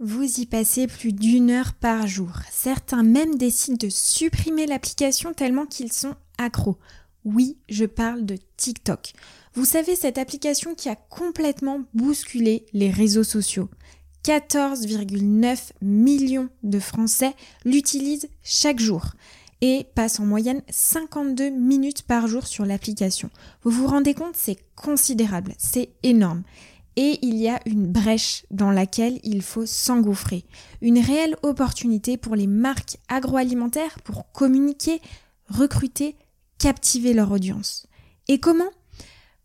[0.00, 2.30] Vous y passez plus d'une heure par jour.
[2.52, 6.78] Certains même décident de supprimer l'application tellement qu'ils sont accros.
[7.24, 9.12] Oui, je parle de TikTok.
[9.54, 13.68] Vous savez, cette application qui a complètement bousculé les réseaux sociaux.
[14.22, 17.34] 14,9 millions de Français
[17.64, 19.14] l'utilisent chaque jour
[19.62, 23.30] et passent en moyenne 52 minutes par jour sur l'application.
[23.64, 26.44] Vous vous rendez compte, c'est considérable, c'est énorme.
[27.00, 30.44] Et il y a une brèche dans laquelle il faut s'engouffrer.
[30.82, 35.00] Une réelle opportunité pour les marques agroalimentaires pour communiquer,
[35.48, 36.16] recruter,
[36.58, 37.86] captiver leur audience.
[38.26, 38.72] Et comment?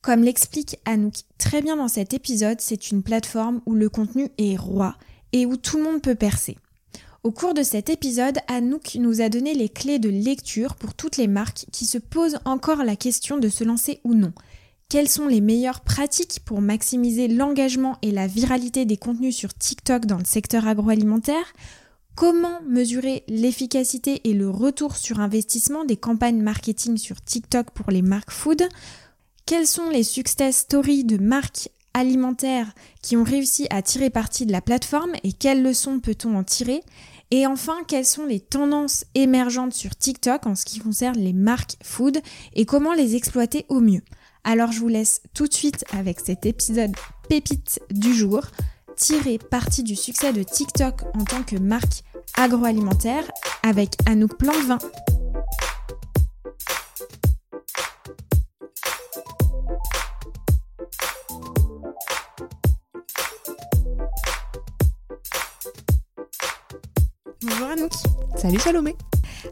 [0.01, 4.57] Comme l'explique Anouk très bien dans cet épisode, c'est une plateforme où le contenu est
[4.57, 4.95] roi
[5.31, 6.57] et où tout le monde peut percer.
[7.21, 11.17] Au cours de cet épisode, Anouk nous a donné les clés de lecture pour toutes
[11.17, 14.33] les marques qui se posent encore la question de se lancer ou non.
[14.89, 20.05] Quelles sont les meilleures pratiques pour maximiser l'engagement et la viralité des contenus sur TikTok
[20.05, 21.53] dans le secteur agroalimentaire?
[22.15, 28.03] Comment mesurer l'efficacité et le retour sur investissement des campagnes marketing sur TikTok pour les
[28.03, 28.61] marques food?
[29.47, 32.71] Quels sont les success stories de marques alimentaires
[33.01, 36.81] qui ont réussi à tirer parti de la plateforme et quelles leçons peut-on en tirer?
[37.31, 41.77] Et enfin, quelles sont les tendances émergentes sur TikTok en ce qui concerne les marques
[41.81, 42.19] food
[42.53, 44.01] et comment les exploiter au mieux?
[44.45, 46.91] Alors je vous laisse tout de suite avec cet épisode
[47.29, 48.41] pépite du jour,
[48.97, 52.03] tiré parti du succès de TikTok en tant que marque
[52.35, 53.23] agroalimentaire
[53.63, 54.79] avec Anouk Planvin.
[67.41, 67.93] Bonjour Anouk.
[68.35, 68.95] Salut Salomé.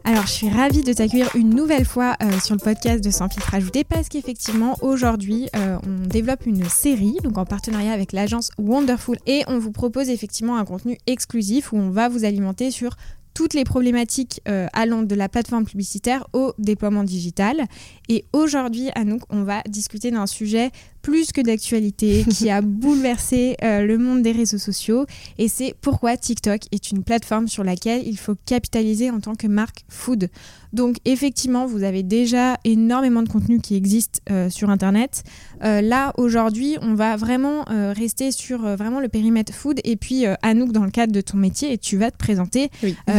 [0.04, 3.28] Alors, je suis ravie de t'accueillir une nouvelle fois euh, sur le podcast de Sans
[3.28, 8.50] filtre ajouté parce qu'effectivement, aujourd'hui, euh, on développe une série, donc en partenariat avec l'agence
[8.58, 12.96] Wonderful, et on vous propose effectivement un contenu exclusif où on va vous alimenter sur
[13.34, 17.66] toutes les problématiques euh, allant de la plateforme publicitaire au déploiement digital.
[18.08, 20.70] Et aujourd'hui, Anouk, on va discuter d'un sujet
[21.00, 25.06] plus que d'actualité qui a bouleversé euh, le monde des réseaux sociaux.
[25.38, 29.46] Et c'est pourquoi TikTok est une plateforme sur laquelle il faut capitaliser en tant que
[29.46, 30.28] marque food.
[30.72, 35.22] Donc effectivement, vous avez déjà énormément de contenu qui existe euh, sur Internet.
[35.60, 39.80] là, aujourd'hui, on va vraiment rester sur vraiment le périmètre food.
[39.84, 42.70] Et puis, Anouk, dans le cadre de ton métier, et tu vas te présenter,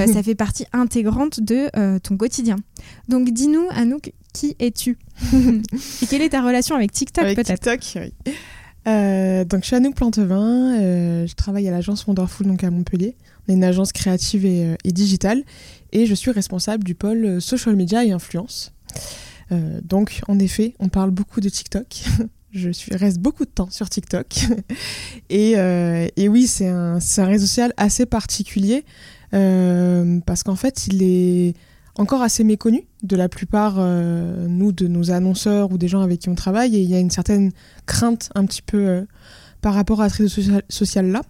[0.08, 1.70] ça fait partie intégrante de
[2.00, 2.58] ton quotidien.
[3.08, 4.98] Donc dis-nous, Anouk, qui es-tu
[5.34, 7.82] Et quelle est ta relation avec TikTok peut-être TikTok,
[8.28, 8.34] oui.
[8.88, 13.16] Euh, donc je suis Anouk Plantevin, euh, je travaille à l'agence Wonderful donc à Montpellier.
[13.48, 15.44] On est une agence créative et, euh, et digitale
[15.92, 18.74] et je suis responsable du pôle social media et influence.
[19.84, 22.04] donc en effet, on parle beaucoup de TikTok.
[22.52, 24.28] je suis, reste beaucoup de temps sur TikTok.
[25.30, 25.52] et,
[26.18, 28.84] et, oui, c'est un, un, réseau social assez particulier
[30.26, 31.56] parce qu'en fait, il est
[31.96, 36.22] encore assez méconnu de la plupart, euh, nous, de nos annonceurs ou des gens avec
[36.22, 36.76] qui on travaille.
[36.76, 37.52] Et il y a une certaine
[37.86, 39.06] crainte un petit peu euh,
[39.62, 41.22] par rapport à ce réseau social-là.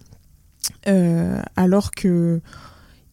[0.88, 2.40] Euh, alors que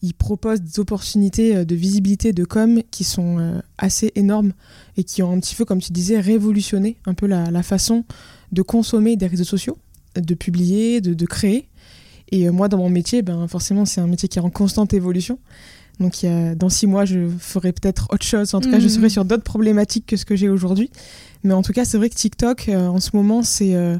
[0.00, 4.52] il propose des opportunités de visibilité de com qui sont assez énormes
[4.96, 8.04] et qui ont un petit peu, comme tu disais, révolutionné un peu la, façon
[8.50, 9.78] de consommer des réseaux sociaux,
[10.16, 11.68] de publier, de créer.
[12.32, 15.38] Et moi, dans mon métier, ben, forcément, c'est un métier qui est en constante évolution.
[16.00, 16.24] Donc
[16.56, 18.54] dans six mois, je ferai peut-être autre chose.
[18.54, 19.10] En tout cas, je serai mhm.
[19.10, 20.90] sur d'autres problématiques que ce que j'ai aujourd'hui.
[21.44, 23.96] Mais en tout cas, c'est vrai que TikTok, euh, en ce moment, c'est euh,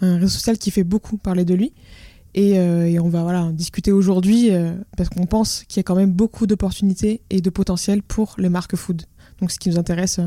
[0.00, 1.72] un réseau social qui fait beaucoup parler de lui.
[2.34, 4.50] Et, euh, on va voilà, discuter aujourd'hui
[4.96, 8.50] parce qu'on pense qu'il y a quand même beaucoup d'opportunités et de potentiel pour les
[8.50, 9.02] marques food.
[9.40, 10.20] Donc ce qui nous intéresse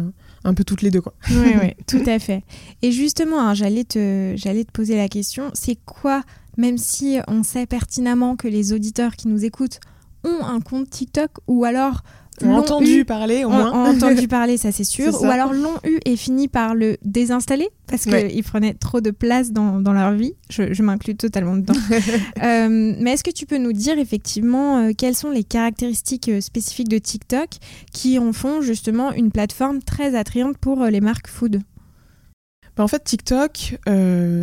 [0.44, 1.02] un peu toutes les deux.
[1.30, 2.44] Oui, ouais, tout à fait.
[2.82, 6.24] Et justement, hein, j'allais te, te poser la question, c'est quoi,
[6.60, 9.80] même si on sait pertinemment que les auditeurs qui nous écoutent
[10.26, 12.02] ont un compte TikTok ou alors
[12.42, 13.72] ont entendu parler au moins.
[13.72, 15.22] Ont entendu parler, ça c'est sûr.
[15.22, 19.52] Ou alors l'ont eu et fini par le désinstaller parce qu'ils prenaient trop de place
[19.52, 20.34] dans, dans leur vie.
[20.50, 21.74] Je, m'inclus totalement dedans.
[22.44, 26.42] Euh, mais est-ce que tu peux nous dire effectivement euh, quelles sont les caractéristiques euh,
[26.42, 27.50] spécifiques de TikTok
[27.92, 31.62] qui en font justement une plateforme très attrayante pour les marques food?
[32.78, 33.78] Bah, En fait, TikTok,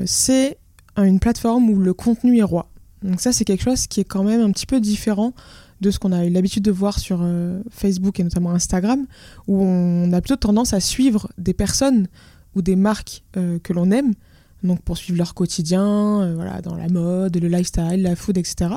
[0.06, 0.58] c'est
[1.04, 2.70] une plateforme où le contenu est roi.
[3.02, 5.32] Donc ça, c'est quelque chose qui est quand même un petit peu différent
[5.80, 9.06] de ce qu'on a eu l'habitude de voir sur euh, Facebook et notamment Instagram,
[9.46, 12.08] où on a plutôt tendance à suivre des personnes
[12.54, 14.14] ou des marques euh, que l'on aime,
[14.62, 18.70] donc pour suivre leur quotidien, euh, voilà, dans la mode, le lifestyle, la food, etc.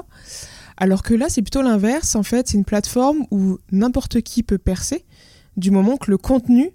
[0.76, 2.16] Alors que là, c'est plutôt l'inverse.
[2.16, 5.06] En fait, c'est une plateforme où n'importe qui peut percer
[5.58, 6.72] du moment que le contenu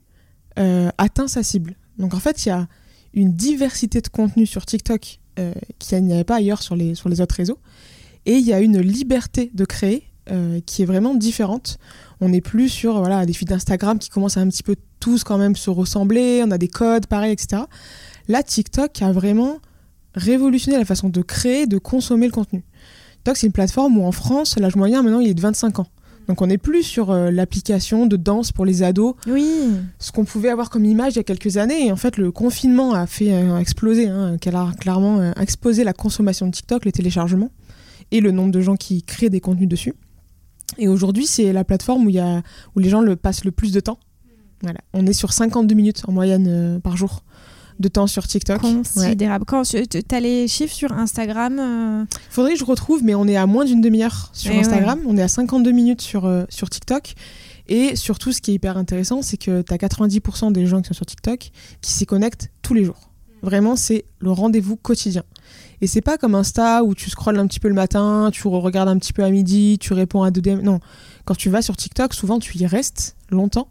[0.98, 1.74] atteint sa cible.
[1.98, 2.68] Donc en fait, il y a
[3.12, 5.18] une diversité de contenu sur TikTok
[5.78, 7.58] qu'il n'y avait pas ailleurs sur les, sur les autres réseaux.
[8.26, 11.76] Et il y a une liberté de créer euh, qui est vraiment différente.
[12.22, 15.22] On n'est plus sur voilà, des feeds d'Instagram qui commencent à un petit peu tous
[15.22, 17.64] quand même se ressembler, on a des codes pareils, etc.
[18.28, 19.58] Là, TikTok a vraiment
[20.14, 22.64] révolutionné la façon de créer, de consommer le contenu.
[23.16, 25.88] TikTok, c'est une plateforme où en France, l'âge moyen maintenant, il est de 25 ans.
[26.28, 29.14] Donc on n'est plus sur euh, l'application de danse pour les ados.
[29.26, 29.46] Oui.
[29.98, 31.86] Ce qu'on pouvait avoir comme image il y a quelques années.
[31.86, 35.92] Et en fait, le confinement a fait euh, exploser, hein, a clairement euh, explosé la
[35.92, 37.50] consommation de TikTok, les téléchargements
[38.10, 39.94] et le nombre de gens qui créent des contenus dessus.
[40.78, 42.42] Et aujourd'hui, c'est la plateforme où, y a,
[42.74, 43.98] où les gens le passent le plus de temps.
[44.62, 44.80] Voilà.
[44.92, 47.22] On est sur 52 minutes en moyenne par jour
[47.80, 48.60] de temps sur TikTok.
[48.60, 49.44] Considérable.
[49.46, 53.36] Quand tu as les chiffres sur Instagram euh Faudrait que je retrouve, mais on est
[53.36, 55.00] à moins d'une demi-heure sur eh Instagram.
[55.06, 57.14] On est à 52 minutes sur, euh, sur TikTok.
[57.66, 60.88] Et surtout, ce qui est hyper intéressant, c'est que tu as 90% des gens qui
[60.88, 61.50] sont sur TikTok
[61.80, 63.10] qui s'y connectent tous les jours.
[63.42, 65.22] Vraiment, c'est le rendez-vous quotidien.
[65.80, 68.88] Et c'est pas comme Insta où tu scrolles un petit peu le matin, tu regardes
[68.88, 70.62] un petit peu à midi, tu réponds à deux DM.
[70.62, 70.80] Non,
[71.24, 73.68] quand tu vas sur TikTok, souvent tu y restes longtemps.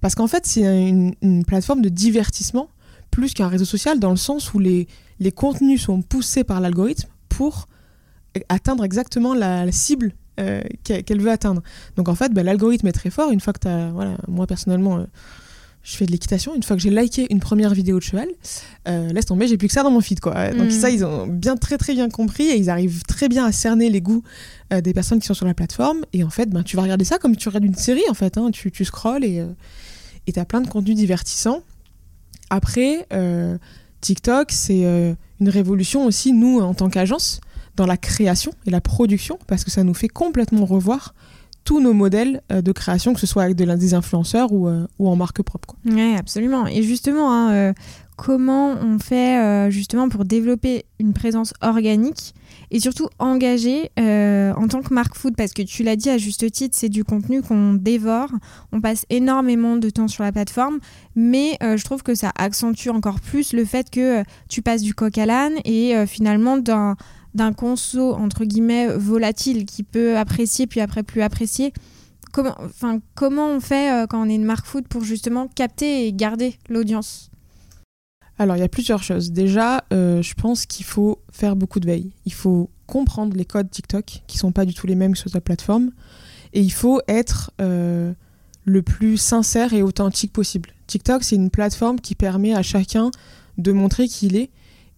[0.00, 2.68] Parce qu'en fait, c'est une plateforme de divertissement
[3.14, 4.88] plus qu'un réseau social dans le sens où les,
[5.20, 7.68] les contenus sont poussés par l'algorithme pour
[8.48, 11.62] atteindre exactement la, cible euh, qu'elle veut atteindre.
[11.94, 13.30] Donc en fait, bah, l'algorithme est très fort.
[13.30, 15.04] Une fois que tu as, voilà, moi personnellement, euh,
[15.84, 16.56] je fais de l'équitation.
[16.56, 18.26] Une fois que j'ai liké une première vidéo de cheval,
[18.88, 20.18] euh, laisse tomber, j'ai plus que ça dans mon feed.
[20.18, 20.50] Quoi.
[20.50, 20.94] Donc ça, mm.
[20.94, 24.00] ils ont bien très très bien compris et ils arrivent très bien à cerner les
[24.00, 24.24] goûts
[24.82, 26.04] des personnes qui sont sur la plateforme.
[26.12, 28.38] Et en fait, ben, tu vas regarder ça comme tu regardes une série en fait.
[28.38, 28.50] Hein.
[28.50, 29.44] Tu, tu scrolles et
[30.32, 31.62] tu as plein de contenus divertissants.
[32.54, 33.58] Après, euh,
[34.00, 37.40] TikTok, c'est euh, une révolution aussi, nous, en tant qu'agence,
[37.74, 41.16] dans la création et la production, parce que ça nous fait complètement revoir
[41.64, 45.16] tous nos modèles euh, de création, que ce soit avec de, des influenceurs ou, en
[45.16, 45.74] marque propre.
[45.84, 46.68] Oui, absolument.
[46.68, 47.74] Et justement, hein,
[48.14, 52.34] comment on fait justement pour développer une présence organique
[52.74, 56.18] et surtout engagé euh, en tant que marque food parce que tu l'as dit à
[56.18, 58.30] juste titre, c'est du contenu qu'on dévore,
[58.72, 60.80] on passe énormément de temps sur la plateforme,
[61.14, 64.82] mais euh, je trouve que ça accentue encore plus le fait que euh, tu passes
[64.82, 66.96] du coq à l'âne et finalement d'un
[67.34, 71.72] d'un conso entre guillemets volatile qui peut apprécier puis après plus apprécier.
[72.32, 76.12] Comment, enfin, comment on fait quand on est une marque food pour justement capter et
[76.12, 77.30] garder l'audience?
[78.38, 79.30] Alors, il y a plusieurs choses.
[79.30, 82.10] Déjà, euh, je pense qu'il faut faire beaucoup de veille.
[82.26, 85.40] Il faut comprendre les codes TikTok, qui sont pas du tout les mêmes sur la
[85.40, 85.90] plateforme.
[86.52, 88.12] Et il faut être euh,
[88.64, 90.70] le plus sincère et authentique possible.
[90.86, 93.10] TikTok, c'est une plateforme qui permet à chacun
[93.56, 94.50] de montrer qui il est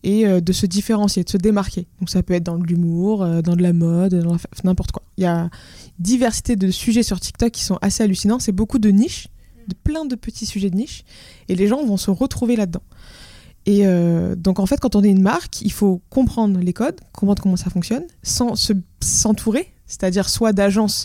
[0.03, 1.87] et euh, de se différencier, de se démarquer.
[2.01, 5.03] Donc ça peut être dans l'humour, dans de la mode, dans n'importe quoi.
[5.19, 5.51] Il y a
[5.99, 8.39] diversité de sujets sur TikTok qui sont assez hallucinants.
[8.39, 9.29] C'est beaucoup de niches,
[9.69, 11.05] de plein de petits sujets de niche,
[11.49, 12.83] et les gens vont se retrouver là-dedans.
[13.67, 17.01] Et euh, donc en fait, quand on est une marque, il faut comprendre les codes,
[17.13, 18.55] comprendre comment ça fonctionne, sans
[19.01, 21.05] s'entourer, c'est-à-dire soit d'agences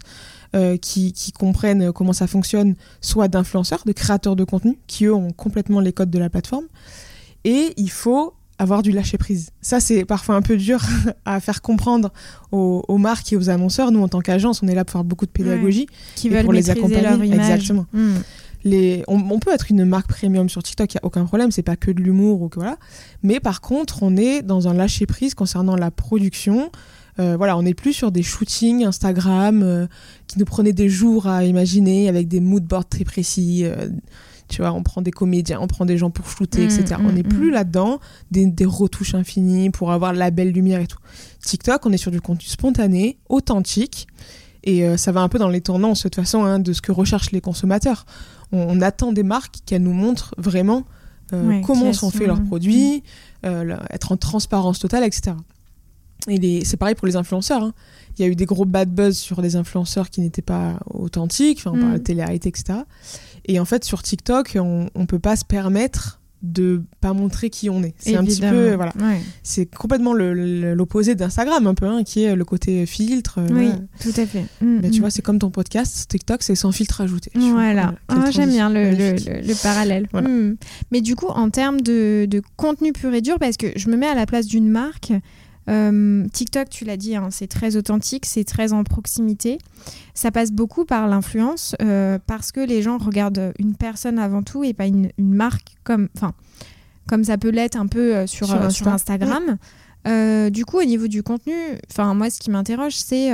[0.56, 5.31] euh, qui, comprennent comment ça fonctionne, soit d'influenceurs, de créateurs de contenu, qui eux ont
[5.31, 6.66] complètement les codes de la plateforme.
[7.46, 9.50] Et il faut avoir du lâcher prise.
[9.62, 10.81] Ça, c'est parfois un peu dur
[11.25, 12.14] à faire comprendre
[12.52, 13.92] aux, marques et aux annonceurs.
[13.92, 16.54] Nous, en tant qu'agence, on est là pour faire beaucoup de pédagogie qui veulent pour
[16.54, 17.02] les accompagner.
[17.02, 17.50] Leur image.
[17.50, 17.88] Exactement.
[18.66, 21.75] On, peut être une marque premium sur TikTok, il n'y a aucun problème, c'est pas
[21.75, 22.78] que de l'humour ou que voilà.
[23.24, 26.72] Mais par contre, on est dans un lâcher prise concernant la production.
[27.19, 29.88] Euh, voilà, on n'est plus sur des shootings Instagram euh,
[30.28, 33.62] qui nous prenaient des jours à imaginer avec des mood boards très précis.
[33.66, 33.90] Euh,
[34.47, 36.95] tu vois, on prend des comédiens, on prend des gens pour shooter, etc.
[37.00, 37.54] Mmh, on n'est mmh, plus mmh.
[37.54, 38.00] là-dedans,
[38.31, 41.00] des, des, retouches infinies pour avoir la belle lumière et tout.
[41.44, 44.07] TikTok, on est sur du contenu spontané, authentique.
[44.64, 46.92] Et ça va un peu dans les tendances de toute façon hein, de ce que
[46.92, 48.06] recherchent les consommateurs
[48.52, 50.86] on, attend des marques qu'elles nous montrent vraiment
[51.34, 53.04] euh, comment sont faits leurs produits,
[53.46, 55.36] euh, être en transparence totale, etc.
[56.28, 57.64] Et c'est pareil pour les influenceurs.
[57.64, 57.74] Hein.
[58.18, 61.64] Il y a eu des gros bad buzz sur des influenceurs qui n'étaient pas authentiques,
[61.66, 62.04] enfin, par la mm.
[62.04, 62.80] télé-réalité, etc.
[63.46, 67.69] Et en fait, sur TikTok, on ne peut pas se permettre de pas montrer qui
[67.69, 67.94] on est.
[68.00, 68.94] C'est un petit peu voilà.
[69.44, 73.40] C'est complètement l'opposé d'Instagram un peu hein, qui est le côté filtre.
[73.40, 74.45] Euh, oui, tout à fait.
[74.62, 75.02] Mm, Mais tu mm.
[75.02, 77.31] vois, c'est comme ton podcast, TikTok, c'est sans filtre ajouté.
[77.36, 77.95] Voilà.
[78.07, 80.07] Ah, j'aime bien le, le, parallèle.
[80.14, 80.56] Mm.
[80.92, 83.98] Mais du coup, en termes de, de, contenu pur et dur, parce que je me
[83.98, 85.14] mets à la place d'une marque.
[85.69, 89.59] Euh, TikTok, tu l'as dit, hein, c'est très authentique, c'est très en proximité.
[90.13, 94.63] Ça passe beaucoup par l'influence euh, parce que les gens regardent une personne avant tout
[94.63, 96.09] et pas une, marque comme,
[97.07, 99.57] comme ça peut l'être un peu euh, sur, sur, Instagram.
[100.49, 101.53] du coup, au niveau du contenu,
[101.91, 103.31] enfin moi, ce qui m'interroge, c'est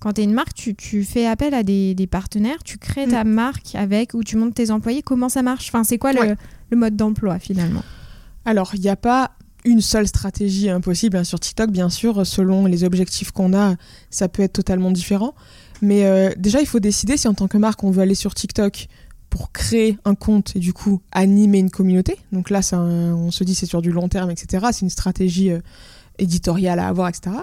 [0.00, 3.28] quand tu es une marque, tu, fais appel à des, partenaires, tu crées ta mm.
[3.28, 5.02] marque avec ou tu montes tes employés.
[5.02, 5.68] Comment ça marche?
[5.68, 6.34] Enfin, c'est quoi le,
[6.70, 7.82] le, mode d'emploi finalement?
[8.44, 9.30] Alors, il n'y a pas
[9.64, 13.76] une seule stratégie impossible hein, sur TikTok, bien sûr, selon les objectifs qu'on a,
[14.10, 15.34] ça peut être totalement différent.
[15.82, 18.34] Mais euh, déjà, il faut décider si en tant que marque, on veut aller sur
[18.34, 18.88] TikTok
[19.30, 22.18] pour créer un compte et du coup animer une communauté.
[22.30, 24.66] Donc là, on se dit c'est sur du long terme, etc.
[24.70, 25.60] C'est une stratégie euh,
[26.18, 27.36] éditoriale à avoir, etc.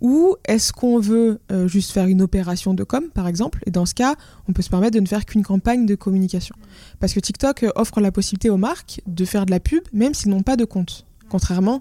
[0.00, 3.62] Ou est-ce qu'on veut euh, juste faire une opération de com, par exemple?
[3.66, 4.14] Et dans ce cas,
[4.46, 6.54] on peut se permettre de ne faire qu'une campagne de communication.
[7.00, 10.30] Parce que TikTok offre la possibilité aux marques de faire de la pub, même s'ils
[10.30, 11.07] n'ont pas de compte.
[11.28, 11.80] Contrairement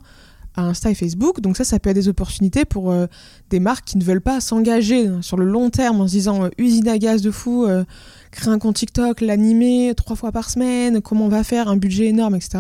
[0.58, 1.40] à Insta et Facebook.
[1.40, 3.06] Donc ça, ça peut être des opportunités pour euh,
[3.50, 6.50] des marques qui ne veulent pas s'engager sur le long terme en se disant euh,
[6.58, 7.86] usine à gaz de fou, euh,
[8.32, 12.08] créer un compte TikTok, l'animer trois fois par semaine, comment on va faire, un budget
[12.08, 12.60] énorme, etc.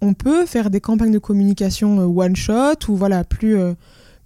[0.00, 3.58] On peut faire des campagnes de communication one shot ou voilà plus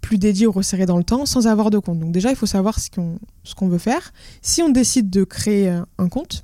[0.02, 1.98] plus dédiées ou resserrées dans le temps sans avoir de compte.
[1.98, 4.12] Donc déjà, il faut savoir ce qu'on veut faire.
[4.42, 6.42] Si on décide de créer un compte,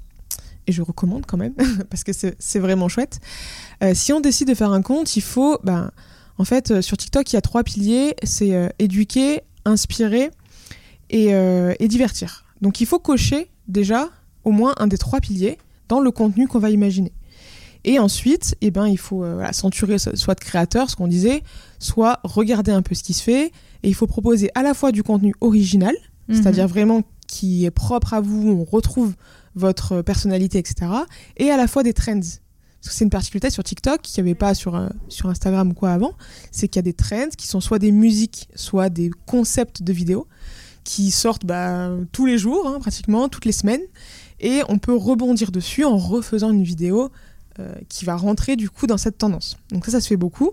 [0.68, 1.54] et je recommande quand même
[1.90, 3.18] parce que c'est vraiment chouette.
[3.94, 5.90] si on décide de faire un compte, il faut ben,
[6.38, 10.30] en fait, euh, sur TikTok, il y a trois piliers c'est euh, éduquer, inspirer
[11.12, 12.44] euh, et, divertir.
[12.62, 14.08] Donc il faut cocher déjà
[14.44, 15.58] au moins un des trois piliers
[15.88, 17.12] dans le contenu qu'on va imaginer.
[17.84, 21.42] Et ensuite, eh ben, il faut s'entourer soit de créateurs, ce qu'on disait,
[21.78, 23.46] soit regarder un peu ce qui se fait.
[23.82, 25.94] Et il faut proposer à la fois du contenu original,
[26.26, 26.34] mhm.
[26.34, 29.14] c'est-à-dire vraiment qui est propre à vous, on retrouve
[29.58, 30.90] votre personnalité, etc.
[31.36, 32.20] Et à la fois des trends
[32.80, 35.70] parce que c'est une particularité sur TikTok qu'il n'y avait pas sur, euh, sur Instagram
[35.70, 36.12] ou quoi avant,
[36.52, 39.92] c'est qu'il y a des trends qui sont soit des musiques, soit des concepts de
[39.92, 40.28] vidéos
[40.84, 43.82] qui sortent bah, tous les jours, hein, pratiquement, toutes les semaines,
[44.40, 47.10] et on peut rebondir dessus en refaisant une vidéo
[47.58, 49.58] euh, qui va rentrer du coup dans cette tendance.
[49.70, 50.52] Donc ça, ça se fait beaucoup,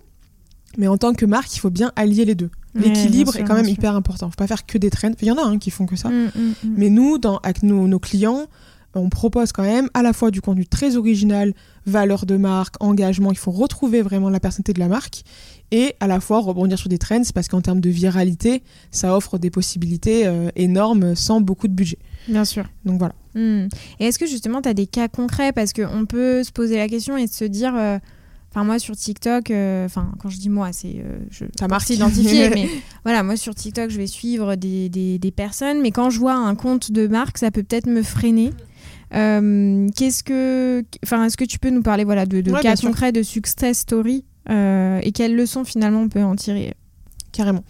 [0.77, 2.49] mais en tant que marque, il faut bien allier les deux.
[2.73, 4.25] L'équilibre est quand même hyper important.
[4.25, 5.13] Il ne faut pas faire que des trends.
[5.21, 6.09] Il y en a hein, qui font que ça.
[6.09, 6.55] Mm, mm, mm.
[6.75, 8.47] Mais nous, dans, avec nos, nos clients,
[8.95, 11.53] on propose quand même à la fois du contenu très original,
[11.85, 15.23] valeur de marque, engagement, il faut retrouver vraiment la personnalité de la marque
[15.71, 19.37] et à la fois rebondir sur des trends parce qu'en termes de viralité, ça offre
[19.37, 21.97] des possibilités euh, énormes sans beaucoup de budget.
[22.27, 22.65] Bien sûr.
[22.85, 23.13] Donc voilà.
[23.35, 23.67] Hmm.
[23.99, 25.51] Et est-ce que justement tu as des cas concrets?
[25.51, 27.99] Parce qu'on peut se poser la question et se dire euh,
[28.51, 31.03] Enfin, moi sur TikTok, euh, enfin, quand je dis moi, c'est.
[31.29, 32.69] je Ta marque identifiée, mais
[33.03, 36.35] voilà, moi sur TikTok, je vais suivre des, des, des, personnes, mais quand je vois
[36.35, 38.51] un compte de marque, ça peut peut-être me freiner.
[39.13, 43.23] Euh, qu'est-ce que, enfin, est-ce que tu peux nous parler voilà de, cas concrets de
[43.23, 46.73] success story euh, et quelles leçons finalement on peut en tirer?
[47.31, 47.63] Carrément.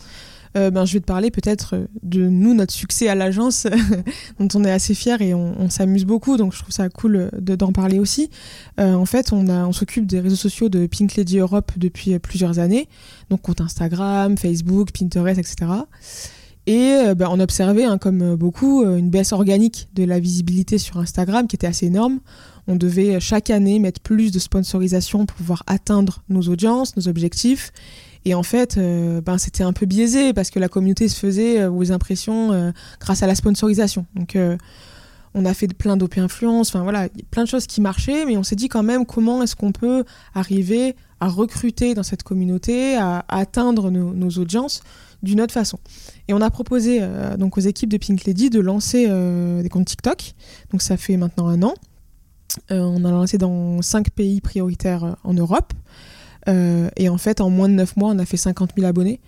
[0.57, 3.67] Euh, ben, je vais te parler peut-être de nous, notre succès à l'agence,
[4.39, 7.73] dont on est assez fiers et on, s'amuse beaucoup, donc je trouve ça cool d'en
[7.73, 8.29] parler aussi.
[8.77, 12.87] en fait, on, on s'occupe des réseaux sociaux de Pink Lady Europe depuis plusieurs années,
[13.29, 15.65] donc compte Instagram, Facebook, Pinterest, etc.
[16.67, 20.19] Et euh, ben, on observait, hein, comme euh, beaucoup, euh, une baisse organique de la
[20.19, 22.19] visibilité sur Instagram qui était assez énorme.
[22.67, 27.71] On devait chaque année mettre plus de sponsorisation pour pouvoir atteindre nos audiences, nos objectifs.
[28.27, 28.79] Et en fait,
[29.23, 33.27] ben, c'était un peu biaisé parce que la communauté se faisait aux impressions grâce à
[33.27, 34.07] la sponsorisation.
[34.15, 34.35] Donc,
[35.35, 38.41] on a fait plein d'OP influence, enfin voilà, plein de choses qui marchaient, mais on
[38.41, 40.03] s'est dit quand même comment est-ce qu'on peut
[40.33, 44.81] arriver à recruter dans cette communauté, à, atteindre nos audiences
[45.25, 45.79] d'une autre façon.
[46.29, 49.69] Et on a proposé euh, donc aux équipes de Pink Lady de lancer euh, des
[49.69, 50.33] comptes TikTok.
[50.71, 51.73] Donc ça fait maintenant un an.
[52.71, 55.73] Euh, on a lancé dans cinq pays prioritaires en Europe.
[56.47, 59.19] et en fait, en moins de neuf mois, on a fait 50 000 abonnés.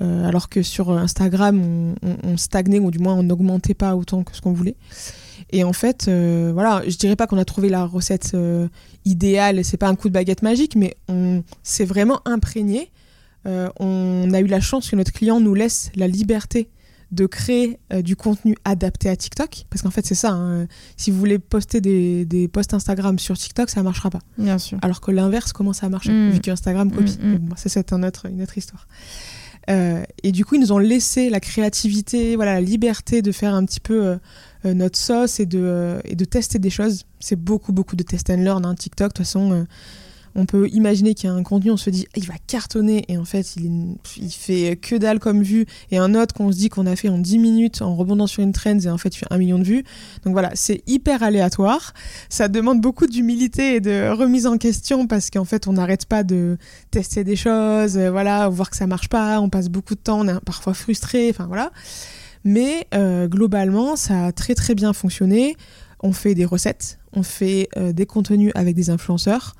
[0.00, 4.40] alors que sur Instagram, on, stagnait ou du moins on n'augmentait pas autant que ce
[4.40, 4.76] qu'on voulait.
[5.50, 6.04] Et en fait,
[6.52, 8.36] voilà, je dirais pas qu'on a trouvé la recette
[9.04, 12.90] idéale, c'est pas un coup de baguette magique, mais on s'est vraiment imprégné
[13.46, 16.70] euh, on a eu la chance que notre client nous laisse la liberté
[17.12, 19.66] de créer euh, du contenu adapté à TikTok.
[19.70, 20.30] Parce qu'en fait, c'est ça.
[20.30, 20.66] Hein.
[20.96, 24.20] Si vous voulez poster des, posts Instagram sur TikTok, ça ne marchera pas.
[24.38, 24.78] Bien sûr.
[24.82, 26.30] Alors que l'inverse commence à marcher, mm.
[26.30, 27.18] vu que Instagram copie.
[27.20, 27.54] Mm, mm.
[27.56, 28.88] c'est un autre, une autre histoire.
[29.70, 33.54] Euh, et du coup, ils nous ont laissé la créativité, voilà, la liberté de faire
[33.54, 34.18] un petit peu
[34.64, 37.04] notre sauce et de, et de tester des choses.
[37.20, 38.64] C'est beaucoup, beaucoup de test and learn.
[38.64, 39.66] Hein, TikTok, de toute façon
[40.34, 43.16] on peut imaginer qu'il y a un contenu, on se dit il va cartonner et
[43.16, 43.96] en fait il,
[44.30, 47.18] fait que dalle comme vue et un autre qu'on se dit qu'on a fait en
[47.18, 49.64] 10 minutes en rebondant sur une trend et en fait il fait un million de
[49.64, 49.84] vues.
[50.24, 51.94] Donc voilà, c'est hyper aléatoire.
[52.28, 56.24] Ça demande beaucoup d'humilité et de remise en question parce qu'en fait on n'arrête pas
[56.24, 56.58] de
[56.90, 60.20] tester des choses, euh, voilà, voir que ça marche pas, on passe beaucoup de temps,
[60.20, 61.70] on est parfois frustré, enfin voilà.
[62.44, 65.56] Mais euh, globalement, ça a très très bien fonctionné.
[66.00, 69.54] On fait des recettes, on fait euh, des contenus avec des influenceurs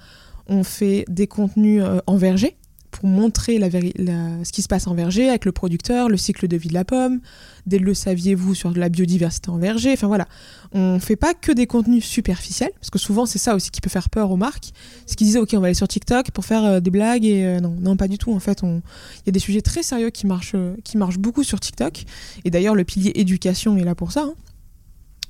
[0.47, 2.57] on fait des contenus euh, en verger
[2.95, 6.69] pour montrer ce qui se passe en verger avec le producteur, le cycle de vie
[6.69, 7.21] de la pomme,
[7.67, 9.93] dès le saviez-vous sur la biodiversité en verger?
[9.93, 10.29] Enfin voilà,
[10.73, 13.91] on fait pas que des contenus superficiels, parce que souvent c'est ça aussi qui peut
[13.91, 14.71] faire peur aux marques.
[15.07, 17.45] Ce qu'ils disaient, ok, on va aller sur TikTok pour faire euh, des blagues et
[17.45, 18.33] euh, non, pas du tout.
[18.33, 18.81] En fait, il
[19.27, 22.05] y a des sujets très sérieux qui marchent, qui marchent beaucoup sur TikTok.
[22.45, 24.23] Et d'ailleurs, le pilier éducation est là pour ça.
[24.23, 24.35] Hein.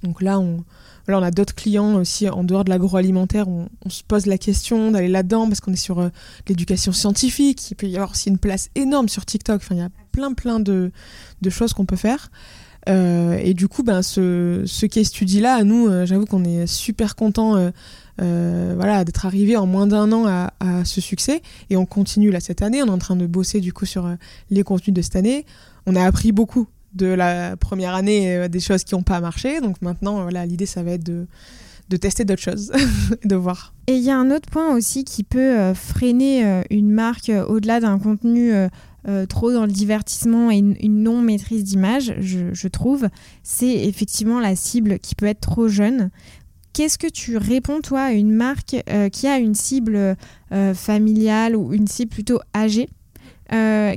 [0.04, 0.64] Donc là, on,
[1.08, 3.48] on a d'autres clients aussi en dehors de l'agroalimentaire.
[3.48, 6.08] On, se pose la question d'aller là-dedans parce qu'on est sur
[6.48, 7.70] l'éducation scientifique.
[7.70, 9.56] Il peut y avoir aussi une place énorme sur TikTok.
[9.56, 10.92] Enfin, il y a plein, plein de,
[11.42, 12.30] de choses qu'on peut faire.
[12.88, 17.16] Euh, et du coup, ben, ce, ce case study-là, nous, euh, j'avoue qu'on est super
[17.16, 17.56] content
[18.20, 21.42] euh, voilà, d'être arrivé en moins d'un an à, à, ce succès.
[21.70, 22.82] Et on continue là cette année.
[22.82, 24.08] On est en train de bosser du coup sur
[24.50, 25.46] les contenus de cette année.
[25.86, 29.60] On a appris beaucoup de la première année, des choses qui n'ont pas marché.
[29.60, 31.26] Donc maintenant, voilà, l'idée, ça va être de
[31.90, 32.72] de tester d'autres choses,
[33.26, 33.74] de voir.
[33.88, 37.98] Et il y a un autre point aussi qui peut freiner une marque au-delà d'un
[37.98, 38.54] contenu
[39.06, 43.08] euh, trop dans le divertissement et une, non-maîtrise d'image, je, trouve,
[43.42, 46.10] c'est effectivement la cible qui peut être trop jeune.
[46.72, 50.16] Qu'est-ce que tu réponds, toi, à une marque euh, qui a une cible
[50.52, 52.88] euh, familiale ou une cible plutôt âgée?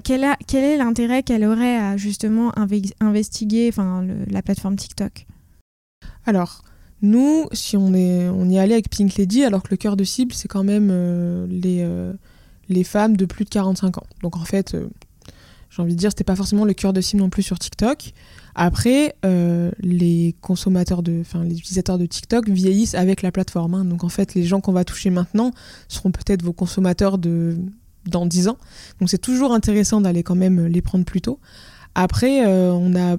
[0.04, 2.52] Quel, a, quel, est l'intérêt qu'elle aurait à justement
[3.00, 3.72] investiguer
[4.30, 5.26] la plateforme TikTok?
[6.26, 6.64] Alors,
[7.02, 9.96] nous, si on, est, on y est allé avec Pink Lady, alors que le cœur
[9.98, 10.90] de cible, c'est quand même
[11.50, 11.84] les
[12.70, 14.08] les femmes de plus de 45 ans.
[14.22, 14.88] Donc en fait, euh,
[15.70, 18.14] j'ai envie de dire, c'était pas forcément le cœur de cible non plus sur TikTok.
[18.56, 23.76] Après, euh, les consommateurs de, les utilisateurs de TikTok vieillissent avec la plateforme.
[23.76, 23.86] Hein.
[23.86, 25.52] Donc en fait, les gens qu'on va toucher maintenant
[25.88, 27.58] seront peut-être vos consommateurs de
[28.10, 28.58] dans 10 ans.
[29.00, 31.40] Donc c'est toujours intéressant d'aller quand même les prendre plus tôt.
[31.96, 33.18] Après, euh, on a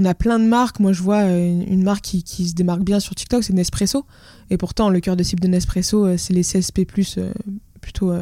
[0.00, 0.78] on a plein de marques.
[0.78, 4.06] Moi, je vois une, marque qui, qui, se démarque bien sur TikTok, c'est Nespresso.
[4.48, 8.12] Et pourtant, le cœur de cible de Nespresso, c'est les CSP+, plutôt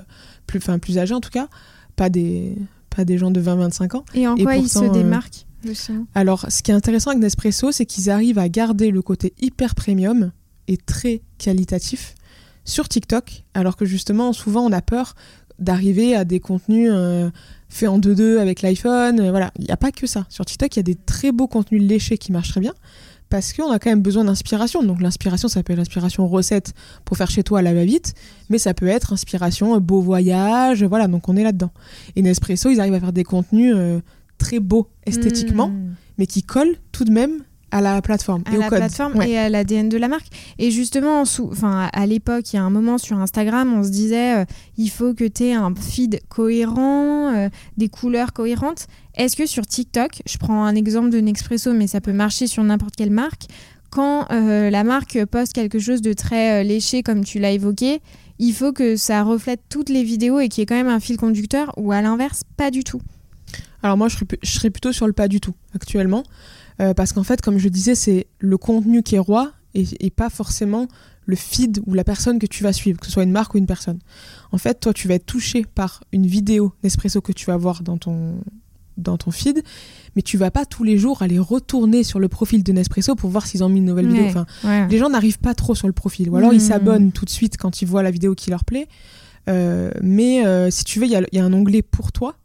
[0.47, 1.49] plus, âgés en tout cas,
[1.95, 2.57] pas des,
[2.95, 4.05] pas des gens de 20-25 ans.
[4.15, 5.47] Et en quoi ils se euh, démarquent
[6.15, 9.75] Alors, ce qui est intéressant avec Nespresso, c'est qu'ils arrivent à garder le côté hyper
[9.75, 10.33] premium
[10.69, 12.15] et très qualitatif
[12.65, 15.15] sur TikTok, alors que justement, souvent, on a peur
[15.59, 17.31] d'arriver à des contenus euh,
[17.69, 19.21] faits en 2-2 avec l'iPhone.
[19.21, 20.27] Euh, voilà, il n'y a pas que ça.
[20.29, 22.75] Sur TikTok, il y a des très beaux contenus léchés qui marchent très bien
[23.29, 24.83] parce qu'on a quand même besoin d'inspiration.
[24.83, 28.15] Donc l'inspiration, ça peut être l'inspiration recette pour faire chez toi à la va-vite,
[28.51, 31.71] mais ça peut être inspiration euh, beau voyage, voilà, donc on est là-dedans.
[32.15, 34.01] Et Nespresso, ils arrivent à faire des contenus euh,
[34.39, 35.95] très beaux esthétiquement, hmm.
[36.19, 39.49] mais qui collent tout de même à la plateforme à et la plateforme et à
[39.49, 40.29] l'ADN de la marque.
[40.59, 44.39] Et justement enfin à l'époque il y a un moment sur Instagram on se disait
[44.39, 44.45] euh,
[44.77, 48.87] il faut que tu aies un feed cohérent euh, des couleurs cohérentes.
[49.17, 52.63] Est-ce que sur TikTok je prends un exemple de Nespresso mais ça peut marcher sur
[52.63, 53.47] n'importe quelle marque
[53.91, 58.01] quand euh, la marque poste quelque chose de très léché comme tu l'as évoqué
[58.39, 61.01] il faut que ça reflète toutes les vidéos et qu'il y ait quand même un
[61.01, 63.01] fil conducteur ou à l'inverse pas du tout.
[63.83, 64.17] Alors moi je
[64.49, 66.23] serais plutôt sur le pas du tout actuellement
[66.81, 70.31] euh, parce qu'en fait, comme je disais, c'est le contenu qui est roi et, pas
[70.31, 70.89] forcément
[71.27, 73.59] le feed ou la personne que tu vas suivre, que ce soit une marque ou
[73.59, 73.99] une personne.
[74.53, 77.83] En fait, toi, tu vas être touché par une vidéo Nespresso que tu vas voir
[77.83, 78.41] dans ton,
[78.97, 79.63] dans ton feed,
[80.15, 83.29] mais tu vas pas tous les jours aller retourner sur le profil de Nespresso pour
[83.29, 84.27] voir s'ils ont mis une nouvelle vidéo.
[84.27, 84.47] Enfin,
[84.89, 86.61] Les gens n'arrivent pas trop sur le profil, ou alors ils hmm.
[86.61, 88.89] s'abonnent tout de suite quand ils voient la vidéo qui leur plaît.
[89.49, 92.37] Euh, mais euh, si tu veux, il y, y, a un onglet pour toi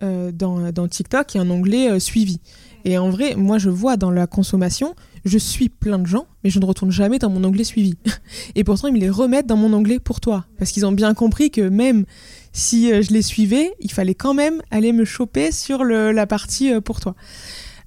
[0.00, 2.40] dans, dans, TikTok, a un onglet suivi.
[2.88, 4.94] Et en vrai, moi, je vois dans la consommation,
[5.26, 7.96] je suis plein de gens, mais je ne retourne jamais dans mon onglet suivi.
[8.54, 10.46] Et pourtant, ils me les remettent dans mon onglet pour toi.
[10.56, 12.06] Parce qu'ils ont bien compris que même
[12.54, 16.72] si euh, je les suivais, il fallait quand même aller me choper sur la partie
[16.72, 17.14] euh, pour toi.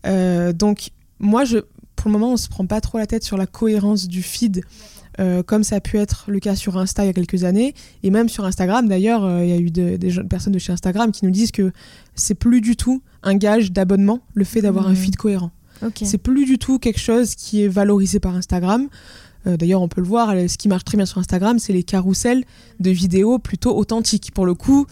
[0.05, 1.57] Euh, donc, moi, je,
[1.95, 4.21] pour le moment, on ne se prend pas trop la tête sur la cohérence du
[4.21, 4.63] feed.
[5.45, 8.09] Comme ça a pu être le cas sur Insta il y a quelques années, et
[8.09, 9.97] même sur Instagram d'ailleurs, il y a eu des
[10.29, 11.71] personnes de chez Instagram qui nous disent que
[12.15, 14.95] c'est plus du tout un gage d'abonnement, le fait d'avoir un mmh.
[14.95, 15.51] feed cohérent.
[15.93, 18.87] C'est plus du tout quelque chose qui est valorisé par Instagram.
[19.47, 21.83] Euh, d'ailleurs, on peut le voir, ce qui marche très bien sur Instagram, c'est les
[21.83, 22.43] carousels
[22.79, 24.31] de vidéos plutôt authentiques.
[24.33, 24.85] Pour le coup,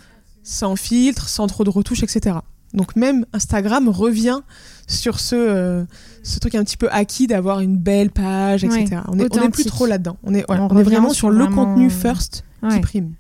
[0.44, 2.38] sans filtre, sans trop de retouches, etc.
[2.74, 4.42] Donc même Instagram revient
[4.88, 5.84] sur ce, euh,
[6.24, 9.02] ce truc un petit peu acquis d'avoir une belle page, etc.
[9.08, 10.18] on n'est plus trop là-dedans.
[10.24, 13.14] On est, on, est vraiment sur, le contenu first qui prime.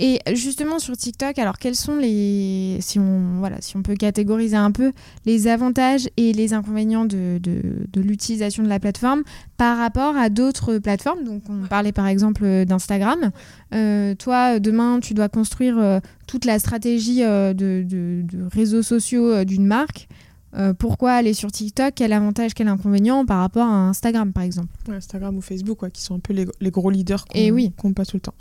[0.00, 4.56] Et justement sur TikTok, alors quels sont les, si on, voilà, si on peut catégoriser
[4.56, 4.92] un peu
[5.24, 9.22] les avantages et les inconvénients de, de, l'utilisation de la plateforme
[9.56, 11.22] par rapport à d'autres plateformes?
[11.22, 13.30] Donc on parlait par exemple d'Instagram.
[13.72, 19.44] Euh, toi, demain, tu dois construire euh, toute la stratégie euh, de, de, réseaux sociaux
[19.44, 20.08] d'une marque.
[20.78, 21.94] pourquoi aller sur TikTok?
[21.94, 24.68] Quel avantage, quel inconvénient par rapport à Instagram, par exemple?
[24.88, 27.72] Instagram ou Facebook, qui sont un peu les, gros leaders qu'on oui.
[27.80, 28.34] qu pas tout le temps.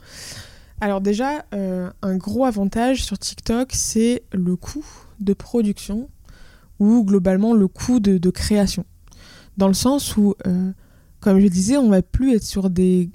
[0.83, 4.85] Alors déjà, euh, un gros avantage sur TikTok, c'est le coût
[5.21, 6.09] de production
[6.77, 8.83] ou globalement le coût de, création.
[9.55, 10.71] Dans le sens où, euh,
[11.21, 13.09] comme je disais, on va plus être sur des,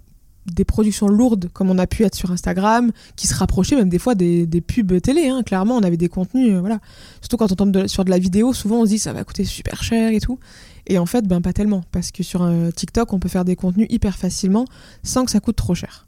[0.67, 4.15] productions lourdes comme on a pu être sur Instagram, qui se rapprochaient même des fois
[4.15, 5.29] des, des pubs télé.
[5.29, 5.43] Hein.
[5.43, 6.79] Clairement, on avait des contenus, euh, voilà.
[7.21, 9.45] Surtout quand on tombe sur de la vidéo, souvent on se dit ça va coûter
[9.45, 10.39] super cher et tout.
[10.87, 13.57] Et en fait, ben pas tellement, parce que sur un TikTok, on peut faire des
[13.57, 14.65] contenus hyper facilement
[15.03, 16.08] sans que ça coûte trop cher.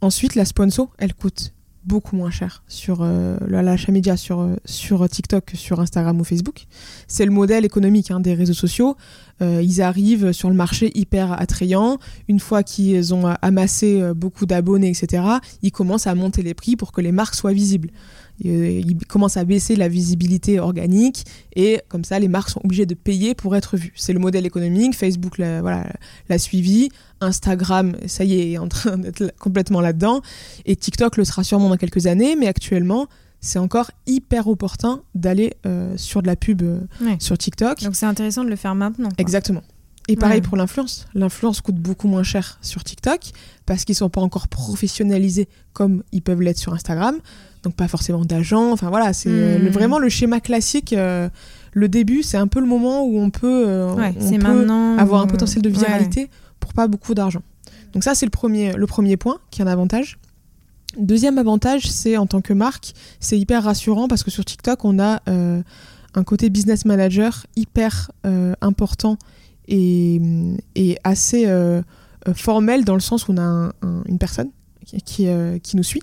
[0.00, 1.52] Ensuite, la sponsor, elle coûte
[1.84, 6.66] beaucoup moins cher sur euh, l'achat média sur, euh, sur TikTok sur Instagram ou Facebook.
[7.08, 8.96] C'est le modèle économique hein, des réseaux sociaux.
[9.40, 11.98] Euh, ils arrivent sur le marché hyper attrayant.
[12.28, 15.24] Une fois qu'ils ont amassé beaucoup d'abonnés, etc.,
[15.62, 17.90] ils commencent à monter les prix pour que les marques soient visibles.
[18.40, 21.24] Ils commencent à baisser la visibilité organique
[21.54, 23.92] et comme ça, les marques sont obligées de payer pour être vues.
[23.96, 24.94] C'est le modèle économique.
[24.94, 25.86] Facebook l'a voilà,
[26.38, 26.88] suivi.
[27.20, 30.22] Instagram, ça y est, est en train d'être complètement là-dedans.
[30.64, 33.08] Et TikTok le sera sûrement dans quelques années, mais actuellement,
[33.40, 36.80] c'est encore hyper opportun d'aller euh, sur de la pub euh,
[37.18, 37.82] sur TikTok.
[37.82, 39.08] Donc c'est intéressant de le faire maintenant.
[39.18, 39.62] Exactement.
[40.08, 41.06] Et pareil pour l'influence.
[41.14, 43.20] L'influence coûte beaucoup moins cher sur TikTok
[43.64, 47.18] parce qu'ils sont pas encore professionnalisés comme ils peuvent l'être sur Instagram.
[47.62, 48.72] Donc pas forcément d'agents.
[48.72, 49.68] Enfin voilà, c'est euh, hmm.
[49.68, 50.94] vraiment le schéma classique.
[50.94, 53.66] le début, c'est un peu le moment où on peut,
[54.98, 57.42] avoir un potentiel de viralité pour pas beaucoup d'argent.
[57.92, 60.18] Donc ça, c'est le premier, le premier point qui est un avantage.
[60.96, 64.98] Deuxième avantage, c'est en tant que marque, c'est hyper rassurant parce que sur TikTok, on
[64.98, 65.62] a euh,
[66.14, 69.16] un côté business manager hyper euh, important
[69.68, 70.20] et,
[70.74, 71.80] et assez euh,
[72.34, 73.72] formel dans le sens où on a
[74.06, 74.50] une personne
[74.84, 75.28] qui,
[75.62, 76.02] qui nous suit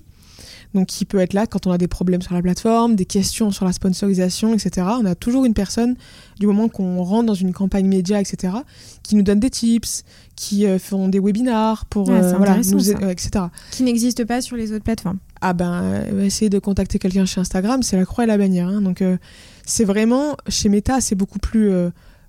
[0.74, 3.50] donc qui peut être là quand on a des problèmes sur la plateforme, des questions
[3.50, 4.86] sur la sponsorisation, etc.
[5.00, 5.96] On a toujours une personne,
[6.38, 8.54] du moment qu'on rentre dans une campagne média, etc.,
[9.02, 10.04] qui nous donne des tips,
[10.36, 13.46] qui euh, font des webinars pour euh, voilà, nous, etc.
[13.70, 15.18] Qui n'existe pas sur les autres plateformes.
[15.40, 18.68] Ah ben, euh, essayer de contacter quelqu'un chez Instagram, c'est la croix et la bannière.
[18.68, 18.82] Hein.
[18.82, 19.02] donc
[19.64, 21.70] c'est vraiment, chez Meta, c'est beaucoup plus...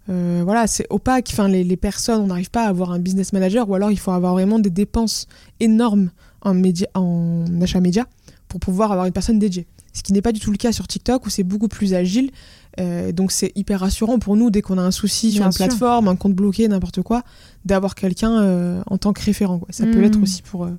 [0.08, 1.30] voilà, c'est opaque.
[1.32, 3.99] Enfin, les, les personnes, on n'arrive pas à avoir un business manager ou alors il
[3.99, 5.28] faut avoir vraiment des dépenses
[5.60, 6.10] énormes
[6.41, 8.08] en, média, en achat média
[8.50, 9.68] pour pouvoir avoir une personne dédiée.
[9.94, 12.32] Ce qui n'est pas du tout le cas sur TikTok où c'est beaucoup plus agile.
[12.80, 16.08] Euh, donc c'est hyper rassurant pour nous dès qu'on a un souci sur une plateforme,
[16.08, 17.24] un compte bloqué, n'importe quoi,
[17.66, 19.62] d'avoir quelqu'un euh, en tant que référent.
[19.70, 20.24] Ça peut l'être mm.
[20.24, 20.72] aussi pour, euh,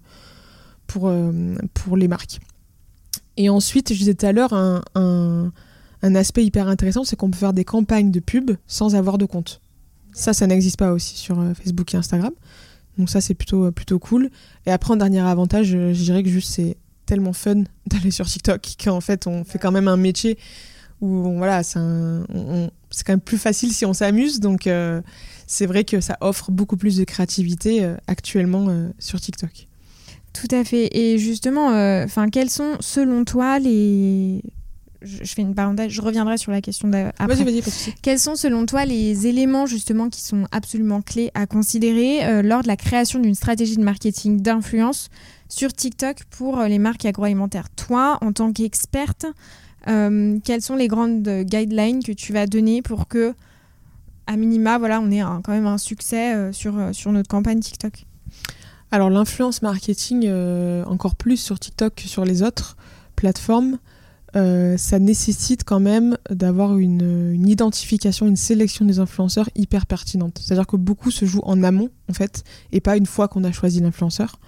[0.87, 1.13] pour,
[1.75, 2.41] pour les marques.
[3.37, 5.53] Et ensuite, je disais tout à l'heure, un, un,
[6.03, 9.25] un, aspect hyper intéressant, c'est qu'on peut faire des campagnes de pub sans avoir de
[9.25, 9.61] compte.
[10.13, 12.33] Ça, ça n'existe pas aussi sur Facebook et Instagram.
[12.99, 14.31] Donc ça, c'est plutôt, plutôt cool.
[14.67, 16.77] Et après, un dernier avantage, je dirais que juste c'est
[17.11, 20.39] tellement fun d'aller sur TikTok qu'en fait on fait quand même un métier
[21.01, 25.01] où voilà c'est quand même plus facile si on s'amuse donc euh,
[25.49, 29.67] c'est vrai que ça offre beaucoup plus de créativité euh, actuellement euh, sur TikTok.
[30.33, 31.71] Tout à fait et justement
[32.05, 34.45] enfin quels sont selon toi les
[35.03, 37.27] je, fais une parenthèse, je reviendrai sur la question d'après.
[37.27, 37.71] Vas-y, vas-y, pas
[38.03, 42.69] Quels sont selon toi les éléments justement qui sont absolument clés à considérer lors de
[42.69, 45.09] la création d'une stratégie de marketing d'influence
[45.51, 47.69] sur TikTok pour euh, les marques agroalimentaires?
[47.71, 49.27] Toi, en tant qu'experte,
[49.89, 53.35] euh, quelles sont les grandes guidelines que tu vas donner pour que,
[54.27, 58.07] à minima, voilà, on ait quand même un succès euh, sur, sur notre campagne TikTok?
[58.93, 60.29] Alors l'influence marketing,
[60.85, 62.77] encore plus sur TikTok que sur les autres
[63.15, 63.79] plateformes,
[64.35, 70.41] ça nécessite quand même d'avoir une, identification, une sélection des influenceurs hyper pertinente.
[70.43, 73.53] C'est-à-dire que beaucoup se jouent en amont, en fait, et pas une fois qu'on a
[73.53, 74.39] choisi l'influenceur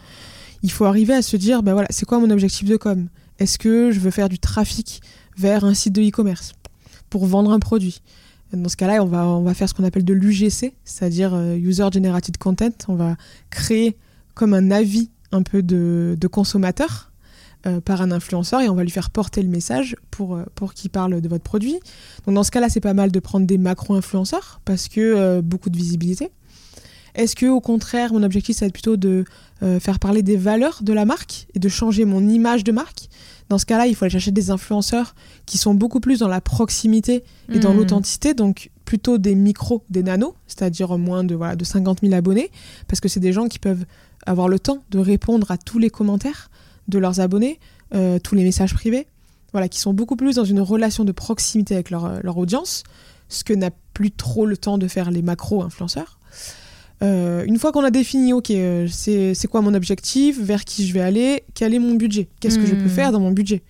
[0.63, 3.09] il faut arriver à se dire, ben voilà, c'est quoi mon objectif de com?
[3.39, 5.03] Est-ce que je veux faire du trafic
[5.37, 6.53] vers un site de e-commerce
[7.11, 8.01] pour vendre un produit?
[8.53, 11.57] Dans ce cas-là, on va, on va faire ce qu'on appelle de l'UGC, c'est-à-dire euh,
[11.57, 12.71] User Generated Content.
[12.87, 13.17] On va
[13.51, 13.97] créer
[14.35, 17.12] comme un avis un peu de consommateur
[17.67, 20.75] euh, par un influenceur et on va lui faire porter le message pour, euh, pour
[20.75, 21.79] qu'il parle de votre produit.
[22.27, 25.77] Donc dans ce cas-là, c'est pas mal de prendre des macro-influenceurs parce que beaucoup de
[25.77, 26.31] visibilité.
[27.15, 29.25] Est-ce que au contraire, mon objectif, ça va être plutôt de
[29.63, 33.09] euh, faire parler des valeurs de la marque et de changer mon image de marque?
[33.49, 36.41] Dans ce cas-là, il faut aller chercher des influenceurs qui sont beaucoup plus dans la
[36.41, 37.23] proximité
[37.53, 37.77] et dans hmm.
[37.77, 42.51] l'authenticité, donc plutôt des micros, des nanos, c'est-à-dire moins de, voilà, de 50 000 abonnés,
[42.89, 43.85] parce que c'est des gens qui peuvent
[44.25, 46.51] avoir le temps de répondre à tous les commentaires
[46.89, 47.59] de leurs abonnés,
[47.95, 49.07] euh, tous les messages privés,
[49.53, 52.85] voilà, qui sont beaucoup plus dans une relation de proximité avec leur, leur audience,
[53.29, 56.19] ce que n'a plus trop le temps de faire les macro-influenceurs.
[57.03, 60.95] Euh, une fois qu'on a défini, ok, euh, c'est quoi mon objectif, vers qui je
[60.95, 62.89] vais aller, quel est mon budget, qu'est-ce que je peux hmm.
[62.89, 63.63] faire dans mon budget?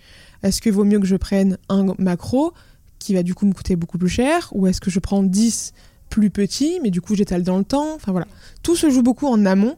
[0.42, 2.52] Est-ce qu'il vaut mieux que je prenne un macro
[2.98, 5.72] qui va du coup me coûter beaucoup plus cher, ou est-ce que je prends 10
[6.10, 7.94] plus petits, mais du coup j'étale dans le temps?
[7.94, 8.26] Enfin voilà,
[8.62, 9.76] tout se joue beaucoup en amont.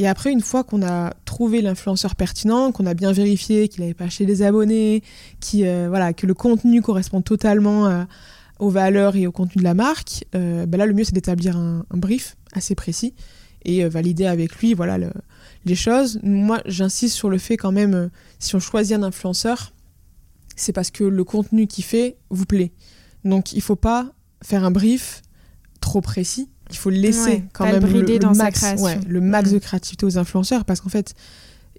[0.00, 3.92] Et après, une fois qu'on a trouvé l'influenceur pertinent, qu'on a bien vérifié qu'il n'avait
[3.92, 5.02] pas acheté des abonnés,
[5.40, 8.06] qui, euh, voilà, que le contenu correspond totalement
[8.58, 11.84] aux valeurs et au contenu de la marque, ben là, le mieux, c'est d'établir un,
[11.90, 13.12] brief assez précis
[13.66, 14.96] et valider avec lui voilà,
[15.66, 16.18] les choses.
[16.22, 18.08] Moi, j'insiste sur le fait quand même,
[18.38, 19.74] si on choisit un influenceur,
[20.56, 22.72] c'est parce que le contenu qu'il fait vous plaît.
[23.26, 25.20] Donc, il ne faut pas faire un brief
[25.82, 28.64] trop précis il faut laisser quand même le, max,
[29.06, 31.14] le max de créativité aux influenceurs parce qu'en fait,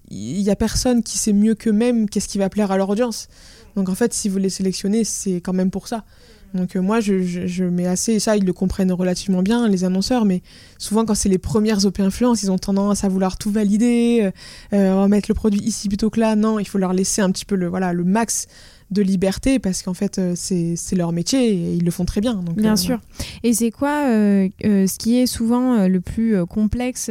[0.09, 3.27] il y a personne qui sait mieux qu'eux-mêmes qu'est-ce qui va plaire à leur audience.
[3.75, 6.03] Donc en fait, si vous les sélectionnez, c'est quand même pour ça.
[6.53, 10.25] Donc euh, moi, je, je, mets assez, ça, ils le comprennent relativement bien, les annonceurs,
[10.25, 10.41] mais
[10.77, 14.31] souvent quand c'est les premières OP ils ont tendance à vouloir tout valider,
[14.73, 16.35] euh, euh mettre le produit ici plutôt que là.
[16.35, 18.47] Non, il faut leur laisser un petit peu le, voilà, le max
[18.91, 22.35] de liberté parce qu'en fait euh, c'est leur métier et ils le font très bien.
[22.35, 22.99] Donc, bien euh, sûr.
[23.43, 27.09] Et c'est quoi euh, ce qui est souvent le plus complexe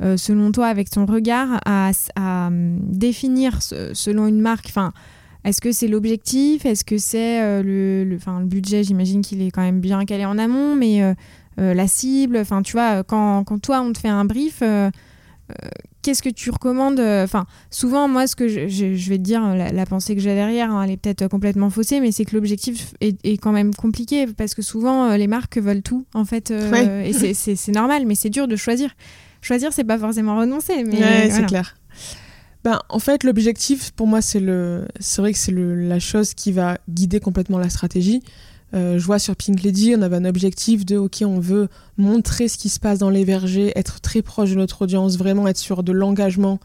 [0.00, 1.90] selon toi avec ton regard à,
[2.50, 4.92] définir définir selon une marque enfin,
[5.44, 6.66] est-ce que c'est l'objectif?
[6.66, 10.38] Est-ce que c'est le, le, le, budget J'imagine qu'il est quand même bien calé en
[10.38, 11.00] amont, mais
[11.56, 14.62] la cible, enfin tu vois, quand, quand, toi on te fait un brief,
[16.08, 17.00] qu'est-ce que tu recommandes?
[17.00, 18.62] Euh, Enfin, souvent, moi, ce que je,
[19.10, 22.12] vais te dire, la, pensée que j'ai derrière, hein, elle est peut-être complètement faussée, mais
[22.12, 26.06] c'est que l'objectif est, quand même compliqué parce que souvent, euh, les marques veulent tout,
[26.14, 28.94] en fait, euh, et c'est normal, mais c'est dur de choisir.
[29.42, 31.76] Choisir, c'est pas forcément renoncer, mais c'est clair.
[32.64, 37.20] Ben, en fait, l'objectif, pour moi, c'est vrai que c'est la chose qui va guider
[37.20, 38.22] complètement la stratégie.
[38.74, 42.48] Euh, je vois sur Pink Lady, on avait un objectif de OK, on veut montrer
[42.48, 45.56] ce qui se passe dans les vergers, être très proche de notre audience, vraiment être
[45.56, 46.60] sur de l'engagement,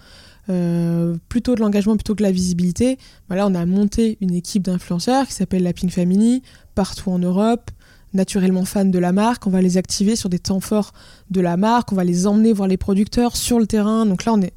[0.50, 2.98] euh, plutôt de l'engagement plutôt que la visibilité.
[3.30, 6.42] Voilà, on a monté une équipe d'influenceurs qui s'appelle la Pink Family
[6.76, 7.72] partout en Europe
[8.14, 10.94] naturellement fans de la marque, on va les activer sur des temps forts
[11.32, 14.06] de la marque, on va les emmener voir les producteurs sur le terrain.
[14.06, 14.54] Donc là, on est,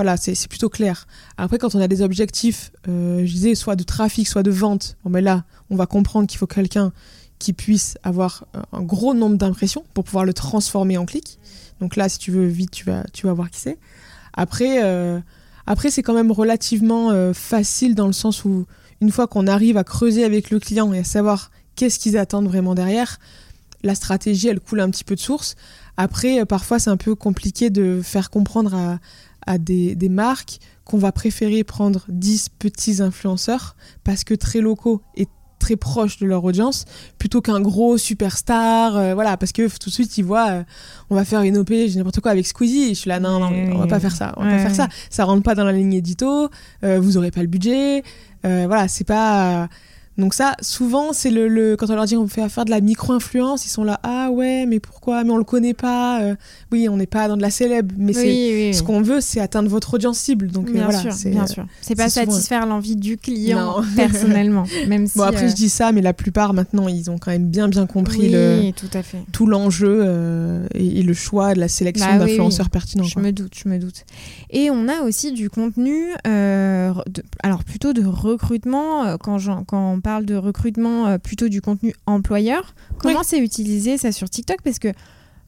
[0.00, 1.06] voilà, c'est plutôt clair.
[1.36, 4.96] Après, quand on a des objectifs, euh, je disais, soit de trafic, soit de vente,
[5.04, 6.90] bon, ben là, on va comprendre qu'il faut quelqu'un
[7.38, 11.38] qui puisse avoir un gros nombre d'impressions pour pouvoir le transformer en clic.
[11.80, 13.76] Donc là, si tu veux vite, tu vas, voir qui c'est.
[14.32, 15.20] Après, euh,
[15.66, 18.64] après c'est quand même relativement euh, facile dans le sens où
[19.02, 22.48] une fois qu'on arrive à creuser avec le client et à savoir qu'est-ce qu'ils attendent
[22.48, 23.18] vraiment derrière,
[23.82, 25.56] la stratégie, elle coule un petit peu de source.
[25.98, 28.98] Après, parfois, c'est un peu compliqué de faire comprendre à,
[29.50, 35.26] à des, marques qu'on va préférer prendre 10 petits influenceurs parce que très locaux et
[35.58, 36.86] très proches de leur audience
[37.18, 40.62] plutôt qu'un gros superstar euh, voilà parce que tout de suite ils voient euh,
[41.10, 43.50] on va faire une OP j'ai n'importe quoi avec Squeezie je suis là non non
[43.74, 44.88] on va pas faire ça on va pas faire ça.
[45.10, 46.48] Ça rentre pas dans la ligne édito
[46.82, 48.02] euh, vous aurez pas le budget
[48.42, 49.68] voilà c'est pas
[50.20, 53.66] donc ça, souvent, c'est le, quand on leur dit on fait faire de la micro-influence,
[53.66, 55.24] ils sont là, ah ouais, mais pourquoi?
[55.24, 56.22] Mais on le connaît pas.
[56.22, 56.34] Euh,
[56.70, 59.94] oui, on n'est pas dans de la célèbre, mais ce qu'on veut, c'est atteindre votre
[59.94, 60.48] audience cible.
[60.48, 61.66] Donc euh, bien voilà, sûr, bien sûr.
[61.80, 65.18] C'est pas satisfaire l'envie du client personnellement, même si.
[65.18, 67.68] Bon après, je euh, dis ça, mais la plupart maintenant, ils ont quand même bien
[67.68, 70.06] bien compris le tout à fait tout l'enjeu
[70.74, 73.04] et, le choix de la sélection bah d'influenceurs pertinents.
[73.04, 74.04] Je me doute, je me doute.
[74.50, 80.34] Et on a aussi du contenu, alors plutôt de recrutement quand, quand on parle de
[80.34, 82.74] recrutement euh, plutôt du contenu employeur.
[82.98, 84.58] Comment c'est utilisé ça sur TikTok?
[84.62, 84.88] Parce que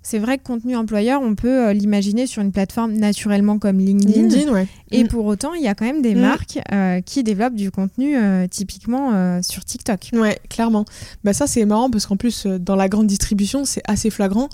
[0.02, 4.66] c'est vrai que contenu employeur, on peut euh, l'imaginer sur une plateforme naturellement comme LinkedIn.
[4.90, 5.08] Et mm.
[5.08, 6.20] pour autant, il y a quand même des mm.
[6.20, 8.16] marques euh, qui développent du contenu
[8.48, 10.10] typiquement sur TikTok.
[10.14, 10.84] Ouais, clairement.
[11.24, 14.48] Bah ça, c'est marrant parce qu'en plus, dans la grande distribution, c'est assez flagrant.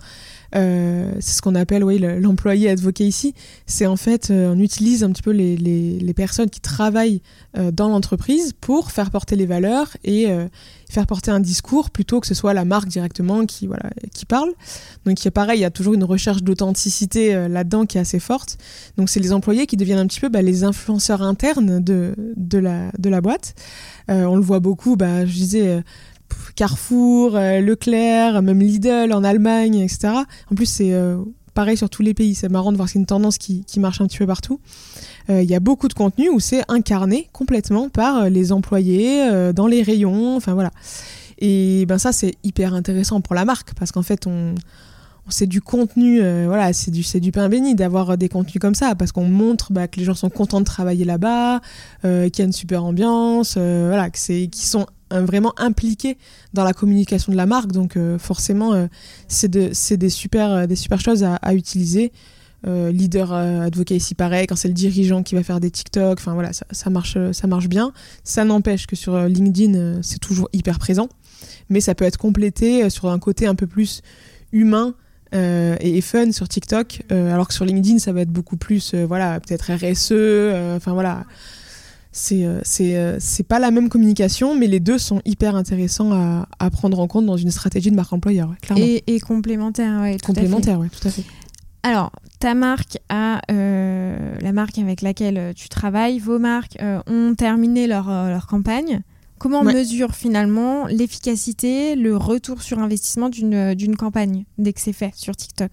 [0.54, 3.34] Euh, c'est ce qu'on appelle oui, l'employé advocat ici.
[3.66, 7.20] C'est en fait, euh, on utilise un petit peu les, les, personnes qui travaillent
[7.56, 10.26] euh, dans l'entreprise pour faire porter les valeurs et
[10.90, 14.50] faire porter un discours plutôt que ce soit la marque directement qui, voilà, qui parle.
[15.04, 18.56] Donc, il pareil, il y a toujours une recherche d'authenticité là-dedans qui est assez forte.
[18.96, 22.58] Donc, c'est les employés qui deviennent un petit peu bah, les influenceurs internes de, de,
[22.58, 23.54] la, de la boîte.
[24.08, 25.82] on le voit beaucoup, bah, je disais
[26.58, 30.08] Carrefour, euh, Leclerc, même Lidl en Allemagne, etc.
[30.50, 31.18] En plus, c'est euh,
[31.54, 32.34] pareil sur tous les pays.
[32.34, 34.58] C'est marrant de voir que c'est une tendance qui, marche un petit peu partout.
[35.30, 39.68] Euh, il y a beaucoup de contenu où c'est incarné complètement par les employés dans
[39.68, 40.34] les rayons.
[40.34, 40.72] Enfin voilà.
[41.38, 44.56] Et ben ça, c'est hyper intéressant pour la marque parce qu'en fait, on,
[45.28, 49.12] c'est du contenu, voilà, c'est du, du pain béni d'avoir des contenus comme ça, parce
[49.12, 51.60] qu'on montre bah, que les gens sont contents de travailler là-bas,
[52.02, 56.18] qu'il y a une super ambiance, voilà, que c'est, qu'ils sont vraiment impliqué
[56.52, 57.72] dans la communication de la marque.
[57.72, 58.86] Donc euh, forcément, euh,
[59.28, 62.12] c'est des, super, euh, des super choses à, utiliser.
[62.64, 66.50] leader advocat ici pareil, quand c'est le dirigeant qui va faire des TikTok, enfin voilà,
[66.52, 67.92] ça, marche, ça marche bien.
[68.24, 71.08] Ça n'empêche que sur LinkedIn, c'est toujours hyper présent,
[71.70, 74.02] mais ça peut être complété sur un côté un peu plus
[74.52, 74.94] humain
[75.32, 79.72] et fun sur TikTok, alors que sur LinkedIn, ça va être beaucoup plus, voilà, peut-être
[79.72, 81.24] RSE, enfin voilà.
[82.20, 82.44] C'est
[83.20, 87.06] c'est pas la même communication, mais les deux sont hyper intéressants à, à prendre en
[87.06, 88.84] compte dans une stratégie de marque employeur, clairement.
[88.84, 90.16] Et, et complémentaires, oui.
[90.18, 91.22] Complémentaires, oui, tout à fait.
[91.84, 97.00] Alors, ta marque a euh, la marque avec laquelle euh, tu travailles, vos marques euh,
[97.06, 99.02] ont terminé leur, leur campagne.
[99.38, 105.12] Comment on mesure finalement l'efficacité, le retour sur investissement d'une campagne dès que c'est fait
[105.14, 105.70] sur TikTok?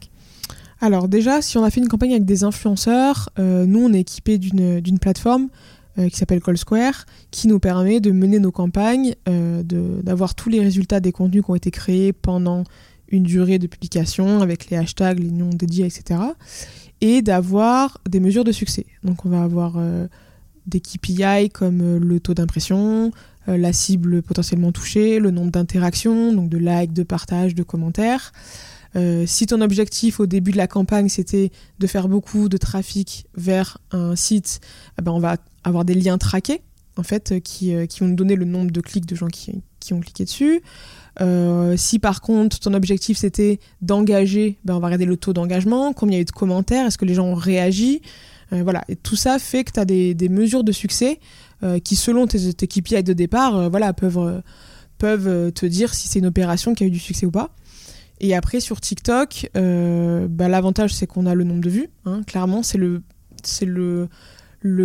[0.81, 4.38] Alors déjà, si on a fait une campagne avec des influenceurs, nous on est équipé
[4.38, 5.47] d'une plateforme
[5.97, 10.99] qui s'appelle Call Square, qui nous permet de mener nos campagnes, d'avoir tous les résultats
[10.99, 12.65] des contenus qui ont été créés pendant
[13.10, 16.19] une durée de publication avec les hashtags, les noms dédiés, etc.
[17.01, 18.86] Et d'avoir des mesures de succès.
[19.03, 20.08] Donc on va avoir euh,
[20.65, 23.12] des KPI comme euh, le taux d'impression,
[23.47, 28.31] euh, la cible potentiellement touchée, le nombre d'interactions, donc de likes, de partages, de commentaires.
[29.25, 33.77] Si ton objectif au début de la campagne c'était de faire beaucoup de trafic vers
[33.91, 34.62] un site,
[34.97, 36.62] eh ben on va avoir des liens traqués
[36.95, 39.93] en fait qui, qui, vont nous donner le nombre de clics de gens qui, qui
[39.93, 40.62] ont cliqué dessus.
[41.21, 45.93] Euh, si par contre ton objectif c'était d'engager, ben on va regarder le taux d'engagement,
[45.93, 48.01] combien il y a eu de commentaires, est-ce que les gens ont réagi.
[48.51, 51.19] Euh, voilà, tout ça fait que tu as des, des, mesures de succès
[51.63, 52.67] euh, qui, selon tes, tes
[53.01, 54.41] de départ, voilà, peuvent,
[54.97, 57.55] peuvent te dire si c'est une opération qui a eu du succès ou pas.
[58.19, 61.89] Et après, sur TikTok, ben, l'avantage c'est qu'on a le nombre de vues.
[62.06, 63.01] Hein, clairement, c'est le,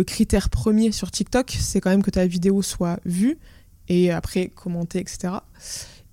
[0.05, 3.37] critère premier sur TikTok, c'est quand même que ta vidéo soit vue
[3.87, 5.33] et après commentée, etc.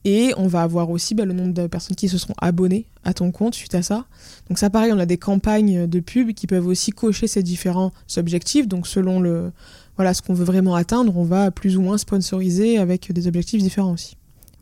[0.05, 3.13] Et on va avoir aussi bah, le nombre de personnes qui se seront abonnées à
[3.13, 4.07] ton compte suite à ça.
[4.49, 7.93] Donc ça pareil, on a des campagnes de pub qui peuvent aussi cocher ces différents
[8.17, 8.69] objectifs.
[8.69, 13.27] Donc selon ce qu'on veut vraiment atteindre, on va plus ou moins sponsoriser avec des
[13.27, 14.17] objectifs différents aussi.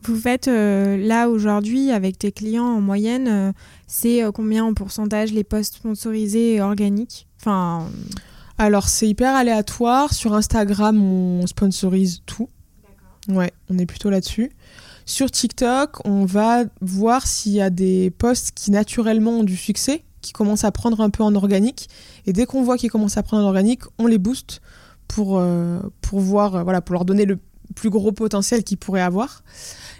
[0.04, 3.52] Vous faites euh, là aujourd'hui avec tes clients en moyenne, euh,
[3.86, 7.26] c'est euh, combien en pourcentage les posts sponsorisés organiques?
[7.40, 7.88] Enfin...
[8.58, 10.14] Alors c'est hyper aléatoire.
[10.14, 12.48] Sur Instagram, on sponsorise tout.
[13.28, 14.50] Ouais, on est plutôt là-dessus.
[15.04, 20.04] Sur TikTok, on va voir s'il y a des posts qui naturellement ont du succès,
[20.20, 21.88] qui commencent à prendre un peu en organique.
[22.26, 24.60] Et dès qu'on voit qu'ils commencent à prendre en organique, on les booste
[25.06, 27.38] pour, euh, pour voir, euh, voilà, pour leur donner le
[27.74, 29.42] plus gros potentiel qu'ils pourraient avoir.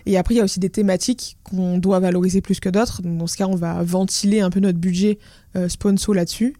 [0.07, 3.03] Et après, il y a aussi des thématiques qu'on doit valoriser plus que d'autres.
[3.03, 5.19] Dans ce cas, on va ventiler un peu notre budget
[5.57, 6.55] euh, sponsor là-dessus.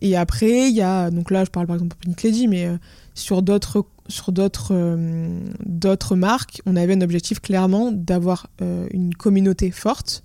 [0.00, 2.68] Et après, il y a, donc là, je parle par exemple de Pink mais
[3.14, 5.28] sur d'autres sur d'autres euh,
[5.64, 10.24] d'autres marques, on avait un objectif clairement d'avoir euh, une communauté forte.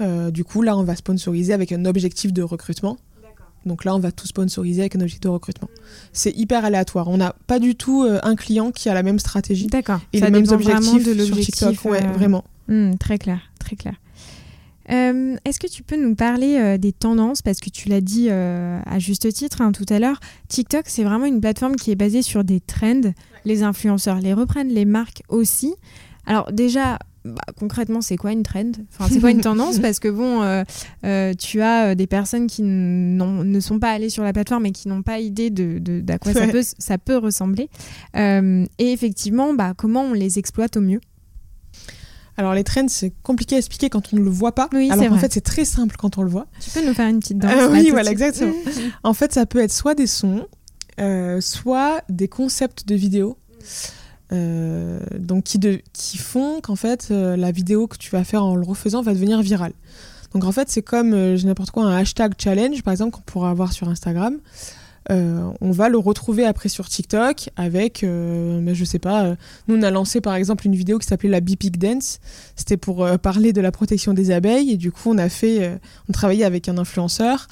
[0.00, 2.96] Euh, du coup, là, on va sponsoriser avec un objectif de recrutement.
[3.68, 5.68] Donc là, on va tout sponsoriser avec un objectif de recrutement.
[6.12, 7.08] C'est hyper aléatoire.
[7.08, 9.68] On n'a pas du tout un client qui a la même stratégie
[10.12, 11.84] et les mêmes objectifs de sur TikTok.
[11.84, 12.44] Ouais, vraiment.
[12.68, 13.94] Hmm, très clair, très clair.
[14.90, 17.42] Euh, est-ce que tu peux nous parler euh, des tendances?
[17.42, 21.04] Parce que tu l'as dit euh, à juste titre hein, tout à l'heure, TikTok, c'est
[21.04, 23.12] vraiment une plateforme qui est basée sur des trends.
[23.44, 25.74] Les influenceurs les reprennent, les marques aussi.
[26.26, 28.70] Alors déjà, bah, concrètement, c'est quoi une trend?
[28.92, 29.78] Enfin, c'est quoi une tendance?
[29.78, 30.64] Parce que bon,
[31.38, 35.02] tu as des personnes qui ne sont pas allées sur la plateforme et qui n'ont
[35.02, 37.68] pas idée de, d'à quoi ça, peut, ça peut ressembler.
[38.14, 41.00] et effectivement, bah, comment on les exploite au mieux?
[42.38, 44.68] Alors les trends, c'est compliqué à expliquer quand on ne le voit pas.
[44.72, 46.46] Oui, Alors en fait, c'est très simple quand on le voit.
[46.60, 48.54] Tu peux nous faire une petite danse euh, Oui, voilà, exactement.
[49.02, 50.46] en fait, ça peut être soit des sons,
[51.00, 53.36] euh, soit des concepts de vidéos.
[54.30, 59.02] Euh, donc qui, font qu'en fait la vidéo que tu vas faire en le refaisant
[59.02, 59.72] va devenir virale.
[60.34, 63.72] Donc en fait c'est comme n'importe quoi un hashtag challenge par exemple qu'on pourra avoir
[63.72, 64.38] sur Instagram.
[65.10, 69.36] Euh, on va le retrouver après sur TikTok avec, euh, mais je sais pas, euh,
[69.66, 72.20] nous on a lancé par exemple une vidéo qui s'appelait la Beepic Dance.
[72.56, 76.12] C'était pour parler de la protection des abeilles et du coup on a fait, on
[76.12, 77.48] travaillait avec un influenceur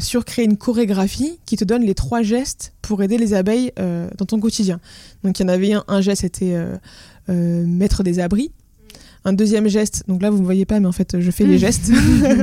[0.00, 4.26] sur créer une chorégraphie qui te donne les trois gestes pour aider les abeilles dans
[4.26, 4.80] ton quotidien.
[5.22, 6.56] Donc il y en avait un, un geste c'était
[7.28, 8.52] mettre des abris.
[9.24, 11.44] Un deuxième geste, donc là vous ne me voyez pas, mais en fait je fais
[11.44, 11.90] les gestes.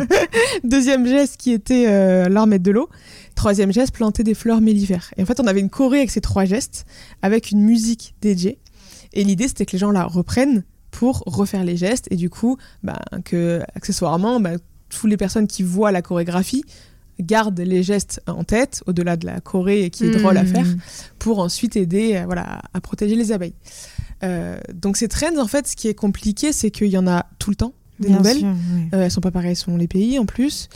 [0.66, 2.90] deuxième geste qui était leur mettre de l'eau.
[3.36, 5.14] Troisième geste, planter des fleurs mellifères.
[5.18, 6.86] Et en fait, on avait une choré avec ces trois gestes,
[7.22, 8.60] avec une musique dédiée.
[9.14, 12.08] Et l'idée, c'était que les gens la reprennent pour refaire les gestes.
[12.12, 14.52] Et du coup, bah, que accessoirement, bah,
[14.90, 16.64] toutes les personnes qui voient la chorégraphie
[17.20, 20.78] gardent les gestes en tête, au-delà de la choré qui est drôle à faire, mmh.
[21.20, 23.54] pour ensuite aider euh, voilà, à protéger les abeilles.
[24.24, 27.28] Euh, donc ces trends, en fait, ce qui est compliqué, c'est qu'il y en a
[27.40, 28.44] tout le temps des nouvelles.
[28.94, 30.70] Euh, elles sont pas pareilles selon les pays en plus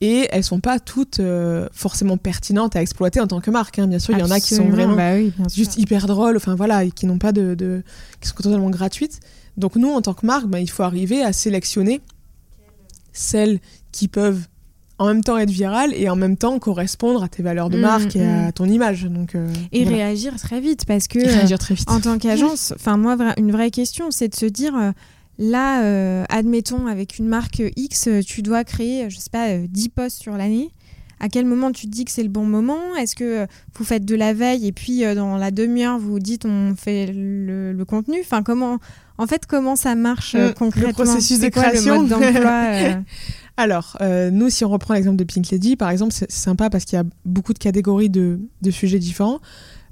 [0.00, 3.78] et elles sont pas toutes euh, forcément pertinentes à exploiter en tant que marque.
[3.78, 3.88] Hein.
[3.88, 5.18] Bien sûr, il y en a qui sont vraiment bah
[5.54, 7.82] juste hyper drôles, enfin voilà, et qui n'ont pas de,
[8.20, 9.20] qui sont totalement gratuites.
[9.56, 12.00] Donc nous, en tant que marque, bah, il faut arriver à sélectionner
[13.12, 13.58] celles
[13.90, 14.46] qui peuvent
[14.98, 17.80] en même temps être virales et en même temps correspondre à tes valeurs de Mm,
[17.80, 19.04] marque et à ton image.
[19.04, 19.96] Donc, euh, Et voilà.
[19.98, 21.88] réagir très vite parce que Et réagir très vite.
[21.90, 24.90] en tant qu'agence, enfin moi une vraie question c'est de se dire euh,
[25.38, 29.48] là euh, admettons avec une marque X euh, tu dois créer euh, je sais pas
[29.50, 30.70] euh, 10 posts sur l'année.
[31.20, 32.94] À quel moment tu te dis que c'est le bon moment?
[32.96, 36.20] Est-ce que euh, vous faites de la veille et puis euh, dans la demi-heure vous
[36.20, 38.18] dites on fait le, le contenu?
[38.20, 38.78] Enfin comment
[39.16, 40.92] en fait comment ça marche euh, Mm, le concrètement?
[41.04, 41.94] processus de quoi création?
[41.94, 42.94] le mode d'emploi euh?
[43.56, 46.84] Alors, euh, nous, si on reprend l'exemple de Pink Lady, par exemple, c'est sympa parce
[46.84, 49.40] qu'il y a beaucoup de catégories de, de sujets différents.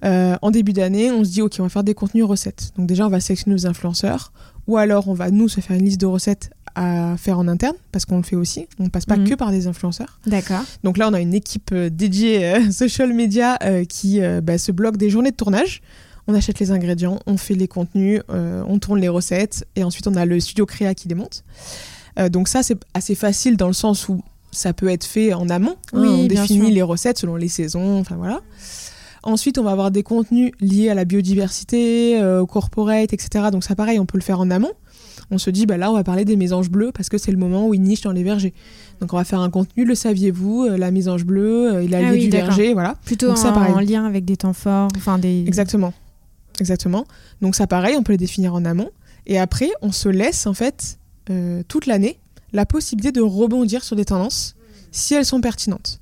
[0.05, 2.70] Euh, en début d'année, on se dit, OK, on va faire des contenus recettes.
[2.78, 4.32] Donc déjà, on va sélectionner nos influenceurs.
[4.69, 7.75] Ou alors, on va, nous, se faire une liste de recettes à faire en interne,
[7.91, 8.67] parce qu'on le fait aussi.
[8.79, 9.29] On ne passe pas Mhm.
[9.31, 10.19] que par des influenceurs.
[10.27, 10.62] D'accord.
[10.85, 14.73] Donc là, on a une équipe euh, dédiée euh, social media euh, qui bah, se
[14.73, 15.81] bloque des journées de tournage.
[16.29, 20.17] On achète les ingrédients, on fait les contenus, on tourne les recettes et ensuite on
[20.17, 21.45] a le studio créa qui les monte.
[22.33, 25.77] Donc ça, c'est assez facile dans le sens où ça peut être fait en amont.
[25.93, 26.01] hein.
[26.01, 26.71] Oui, on définit sûr.
[26.75, 28.41] les recettes selon les saisons, enfin voilà.
[29.27, 33.47] Ensuite, on va avoir des contenus liés à la biodiversité, euh, au corporate, etc.
[33.51, 34.70] Donc ça, pareil, on peut le faire en amont.
[35.33, 37.37] On se dit, bah là, on va parler des mésanges bleus parce que c'est le
[37.37, 38.55] moment où ils nichent dans les vergers.
[39.01, 41.99] Donc on va faire un contenu, le saviez-vous, euh, la mésange bleue, euh, il a
[42.07, 42.95] Ah oui, du verger, voilà.
[43.05, 43.74] Plutôt Donc ça, pareil.
[43.74, 45.45] en lien avec des temps forts, enfin des.
[45.47, 45.93] Exactement.
[46.61, 47.05] Exactement.
[47.43, 48.91] Donc ça, pareil, on peut les définir en amont.
[49.27, 50.99] Et après, on se laisse, en fait,
[51.31, 52.20] euh, toute l'année,
[52.53, 54.55] la possibilité de rebondir sur des tendances
[54.93, 56.01] si elles sont pertinentes.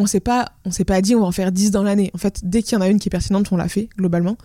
[0.00, 2.10] On s'est pas, on s'est pas dit on va en faire 10 dans l'année.
[2.14, 4.36] En fait, dès qu'il y en a une qui est pertinente, on l'a fait, globalement.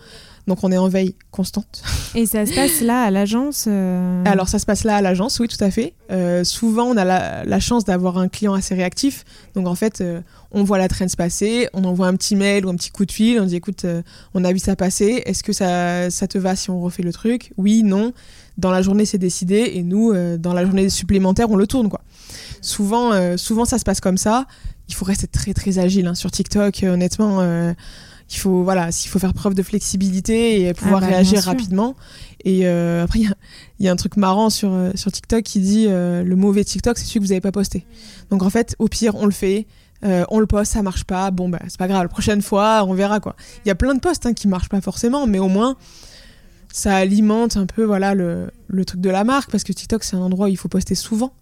[0.46, 1.82] Donc on est en veille constante.
[2.14, 3.64] Et ça se passe là à l'agence.
[3.66, 5.94] euh, Alors ça se passe là à l'agence, oui, tout à fait.
[6.10, 9.24] Euh, souvent, on a la, la chance d'avoir un client assez réactif.
[9.54, 12.66] Donc en fait, euh, on voit la traîne se passer, on envoie un petit mail
[12.66, 13.86] ou un petit coup de fil, on dit écoute,
[14.34, 17.12] on a vu ça passer, est-ce que ça, ça te va si on refait le
[17.12, 17.52] truc?
[17.56, 18.12] Oui, non.
[18.58, 22.02] Dans la journée, c'est décidé et nous, dans la journée supplémentaire, on le tourne quoi.
[22.60, 24.46] Souvent, souvent, ça se passe comme ça.
[24.88, 26.82] Il faut rester très très agile hein, sur TikTok.
[26.82, 27.72] euh, honnêtement, euh,
[28.30, 31.94] il faut voilà, s'il faut faire preuve de flexibilité et pouvoir bah, réagir rapidement.
[32.44, 33.36] Et euh, après, il y a-
[33.80, 36.96] il y, a un truc marrant sur, sur TikTok qui dit euh, le mauvais TikTok,
[36.98, 37.84] c'est celui que vous n'avez pas posté.
[38.30, 39.66] Donc en fait, au pire, on le fait,
[40.04, 41.30] euh, on le poste, ça marche pas.
[41.30, 43.36] Bon, bah, c'est pas grave, la prochaine fois, on verra quoi.
[43.64, 45.76] Il y a plein de posts hein, qui marchent pas forcément, mais au moins,
[46.72, 50.16] ça alimente un peu voilà le, le truc de la marque parce que TikTok, c'est
[50.16, 51.32] un endroit où il faut poster souvent.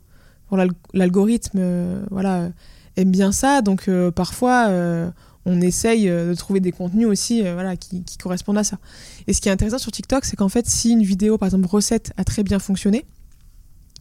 [0.53, 2.51] L'al- L'algorithme voilà,
[2.97, 4.67] aime bien ça, donc euh, parfois.
[4.69, 5.11] euh,
[5.45, 8.79] on essaye euh, de trouver des contenus aussi voilà, qui, qui correspondent à ça.
[9.27, 11.67] Et ce qui est intéressant sur TikTok, c'est qu'en fait, si une vidéo, par exemple,
[11.67, 13.05] recette, a très bien fonctionné,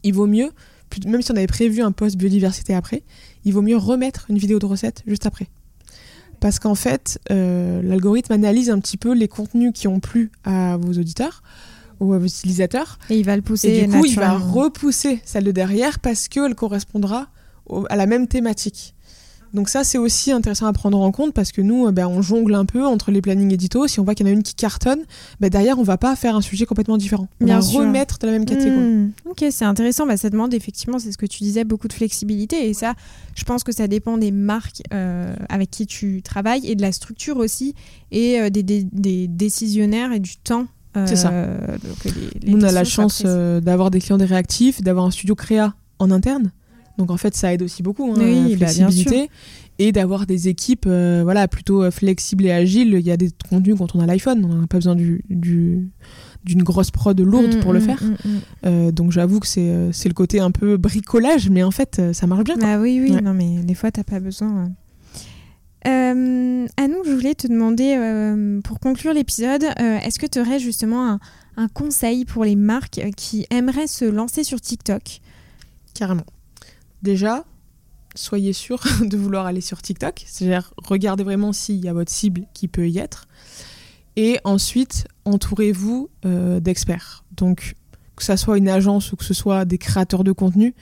[0.04, 0.50] il vaut mieux,
[1.04, 3.02] même si on avait prévu un post biodiversité après,
[3.44, 5.48] il vaut mieux remettre une vidéo de recette juste après.
[6.38, 10.76] Parce qu'en fait, euh, l'algorithme analyse un petit peu les contenus qui ont plu à
[10.76, 11.42] vos auditeurs
[11.98, 13.00] ou à vos utilisateurs.
[13.10, 13.68] Et il va le pousser.
[13.68, 17.28] Et du coup, il va repousser celle de derrière parce qu'elle correspondra
[17.66, 18.94] au- à la même thématique.
[19.54, 22.22] Donc ça, c'est aussi intéressant à prendre en compte parce que nous, euh, ben, on
[22.22, 23.86] jongle un peu entre les plannings édito.
[23.86, 25.00] Si on voit qu'il y en a une qui cartonne,
[25.40, 27.28] ben, derrière, on va pas faire un sujet complètement différent.
[27.42, 27.80] On Bien va sûr.
[27.80, 28.80] remettre dans la même catégorie.
[28.80, 30.06] Hmm, Ok, c'est intéressant.
[30.06, 32.66] Bah, ça demande effectivement, c'est ce que tu disais, beaucoup de flexibilité.
[32.66, 32.94] Et ça,
[33.34, 36.92] je pense que ça dépend des marques euh, avec qui tu travailles et de la
[36.92, 37.74] structure aussi
[38.10, 40.66] et euh, des, des- des décisionnaires et du temps.
[41.06, 41.30] C'est ça.
[41.30, 45.04] donc, les- les Nous, on a la chance euh, d'avoir des clients des réactifs, d'avoir
[45.06, 46.52] un studio créa en interne.
[46.98, 49.30] Donc en fait, ça aide aussi beaucoup, hein, Oui, la bah, bien flexibilité.
[49.78, 52.94] et d'avoir des équipes euh, voilà, plutôt euh, flexibles et agiles.
[52.98, 55.88] Il y a des contenus quand on a l'iPhone, on n'a pas besoin du, du-
[56.44, 58.02] d'une grosse prod lourde pour le hmm, faire.
[58.02, 58.38] hmm, hmm.
[58.66, 61.98] Euh, donc j'avoue que c'est, euh, c'est le côté un peu bricolage, mais en fait,
[61.98, 62.56] euh, ça marche bien.
[62.56, 62.64] quoi.
[62.68, 63.20] Ah oui, oui, Ouais.
[63.22, 64.64] non, mais des fois, t'as pas besoin.
[64.64, 64.68] euh.
[65.84, 70.60] Euh, Anou, je voulais te demander, euh, pour conclure l'épisode, euh, est-ce que tu aurais
[70.60, 71.20] justement un,
[71.56, 75.20] un conseil pour les marques qui aimeraient se lancer sur TikTok?
[75.94, 76.22] Carrément.
[77.02, 77.44] Déjà,
[78.14, 80.22] soyez sûr de vouloir aller sur TikTok.
[80.26, 83.26] C'est-à-dire, regardez vraiment s'il y a votre cible qui peut y être.
[84.16, 87.24] Et ensuite, entourez-vous euh, d'experts.
[87.36, 87.74] Donc,
[88.16, 90.74] que ça soit une agence ou que ce soit des créateurs de contenu,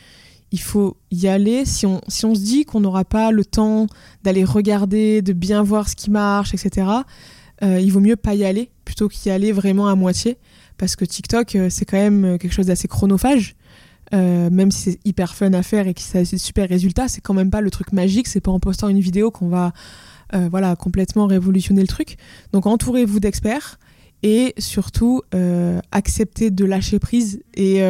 [0.50, 1.64] il faut y aller.
[1.64, 3.86] Si on, se dit qu'on n'aura pas le temps
[4.24, 6.88] d'aller regarder, de bien voir ce qui marche, etc.,
[7.62, 10.38] euh, il vaut mieux pas y aller plutôt qu'y aller vraiment à moitié.
[10.76, 13.54] Parce que TikTok, euh, c'est quand même quelque chose d'assez chronophage.
[14.12, 17.06] Euh, même si c'est hyper fun à faire et que ça a des super résultats,
[17.06, 18.26] c'est quand même pas le truc magique.
[18.26, 19.72] C'est pas en postant une vidéo qu'on va
[20.34, 22.16] euh, voilà, complètement révolutionner le truc.
[22.52, 23.78] Donc entourez-vous d'experts
[24.22, 27.82] et surtout euh, acceptez de lâcher prise et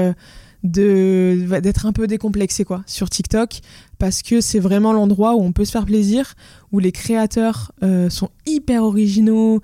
[0.63, 3.61] de d'être un peu décomplexé quoi sur TikTok
[3.99, 6.35] parce que c'est vraiment l'endroit où on peut se faire plaisir,
[6.71, 7.73] où les créateurs
[8.11, 9.63] sont hyper originaux,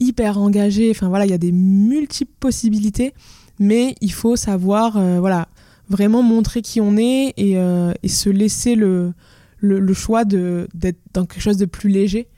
[0.00, 0.90] hyper engagés.
[0.90, 3.12] Enfin voilà, il y a des multiples possibilités,
[3.58, 5.48] mais il faut savoir voilà
[5.88, 7.56] vraiment montrer qui on est et,
[8.02, 9.14] et se laisser le,
[9.58, 12.28] le, choix d'être dans quelque chose de plus léger.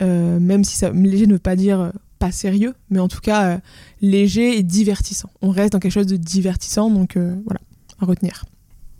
[0.00, 3.60] même si ça, léger ne veut pas dire pas sérieux, mais en tout cas
[4.00, 5.30] léger et divertissant.
[5.42, 7.60] On reste dans quelque chose de divertissant, donc voilà,
[8.00, 8.44] à retenir.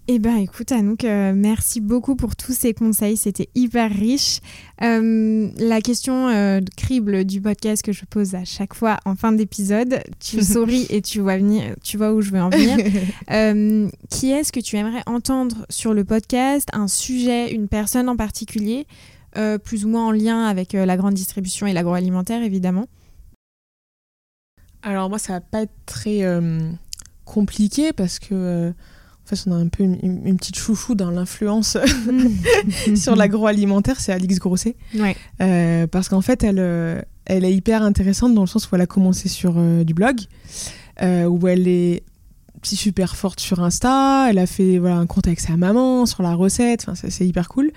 [0.09, 4.39] Eh ben écoute Anouk, euh, merci beaucoup pour tous ces conseils, c'était hyper riche.
[4.81, 9.33] Euh, la question euh, crible du podcast que je pose à chaque fois en fin
[9.33, 12.77] d'épisode, tu souris et tu vois, venir, tu vois où je veux en venir.
[14.09, 18.87] qui est-ce que tu aimerais entendre sur le podcast Un sujet, une personne en particulier,
[19.65, 22.87] plus ou moins en lien avec la grande distribution et l'agroalimentaire évidemment?
[24.83, 26.23] Alors moi ça va pas être très
[27.25, 28.73] compliqué parce que
[29.27, 31.77] en fait, on a un peu une, petite chouchou dans l'influence
[32.95, 34.77] sur l'agroalimentaire, c'est Alix Grosset.
[35.41, 38.83] Euh, parce qu'en fait, elle, euh, elle est hyper intéressante dans le sens où elle
[38.83, 40.20] a commencé sur euh, du blog,
[41.03, 42.05] où elle est
[42.62, 46.35] super forte sur Insta, elle a fait voilà, un compte avec sa maman sur la
[46.35, 47.72] recette, c'est hyper cool.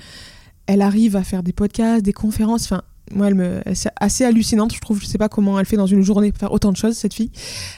[0.68, 4.74] Elle arrive à faire des podcasts, des conférences, enfin, moi, elle me, c'est assez hallucinante,
[4.74, 5.02] je trouve.
[5.02, 7.16] Je sais pas comment elle fait dans une journée pour faire autant de choses, cette
[7.16, 7.32] fille.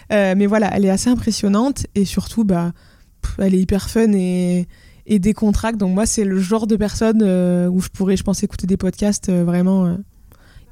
[0.09, 2.74] mais voilà, elle est assez impressionnante et surtout, bah,
[3.38, 4.67] elle est hyper fun et,
[5.05, 5.78] et décontracte.
[5.78, 8.78] Donc moi, c'est le genre de personne euh, où je pourrais, je pense, écouter des
[8.78, 9.95] podcasts euh, vraiment euh,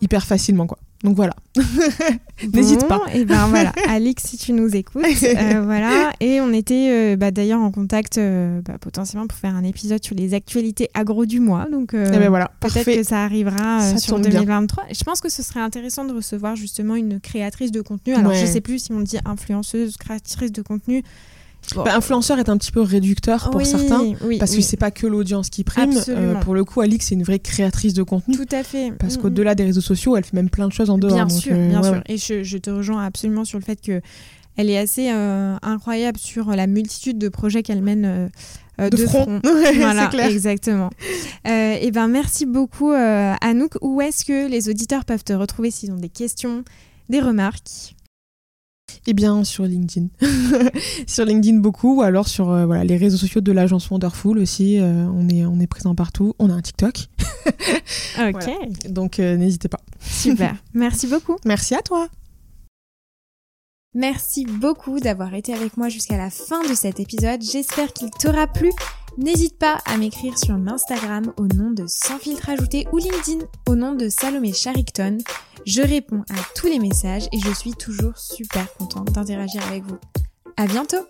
[0.01, 0.79] hyper facilement, quoi.
[1.03, 1.33] Donc voilà.
[2.53, 3.01] N'hésite pas.
[3.13, 5.05] Et ben voilà, Alix, si tu nous écoutes,
[5.63, 6.11] voilà.
[6.19, 10.33] Et on était bah, d'ailleurs en contact bah, potentiellement pour faire un épisode sur les
[10.33, 11.67] actualités agro du mois.
[11.71, 14.87] Donc eh ben voilà, peut-être que ça arrivera sur 2023.
[14.91, 18.15] Je pense que ce serait intéressant de recevoir justement une créatrice de contenu.
[18.15, 21.03] Alors je sais plus si on dit influenceuse, créatrice de contenu.
[21.75, 25.49] Bah, influenceur est un petit peu réducteur pour certains, parce que c'est pas que l'audience
[25.49, 25.93] qui prime.
[26.09, 28.35] Euh, pour le coup, Alix c'est une vraie créatrice de contenu.
[28.35, 28.91] Tout à fait.
[28.97, 29.55] Parce mm, qu'au-delà mm.
[29.55, 31.13] des réseaux sociaux, elle fait même plein de choses en dehors.
[31.13, 32.01] Bien sûr, euh, bien sûr.
[32.07, 34.01] Et je, te rejoins absolument sur le fait que
[34.57, 38.29] elle est assez euh, incroyable sur la multitude de projets qu'elle mène.
[38.79, 39.39] de, front.
[39.75, 40.27] voilà, clair.
[40.27, 40.89] exactement.
[41.45, 43.73] et eh ben merci beaucoup Anouk.
[43.81, 46.63] Où est-ce que les auditeurs peuvent te retrouver s'ils ont des questions,
[47.09, 47.95] des remarques?
[49.07, 50.07] Eh bien, sur LinkedIn.
[51.07, 54.79] sur LinkedIn beaucoup, ou alors sur euh, voilà, les réseaux sociaux de l'agence Wonderful aussi.
[54.79, 56.33] Euh, on, est, on est présent partout.
[56.39, 57.07] On a un TikTok.
[58.19, 58.89] ok.
[58.89, 59.81] Donc, euh, n'hésitez pas.
[59.99, 60.55] Super.
[60.73, 61.37] Merci beaucoup.
[61.45, 62.07] Merci à toi.
[63.95, 67.41] Merci beaucoup d'avoir été avec moi jusqu'à la fin de cet épisode.
[67.41, 68.69] J'espère qu'il t'aura plu.
[69.19, 73.75] N'hésite pas à m'écrire sur Instagram au nom de Sans filtre ajouté ou LinkedIn au
[73.75, 75.17] nom de Salomé Charicton.
[75.65, 79.97] Je réponds à tous les messages et je suis toujours super contente d'interagir avec vous.
[80.55, 81.05] À bientôt!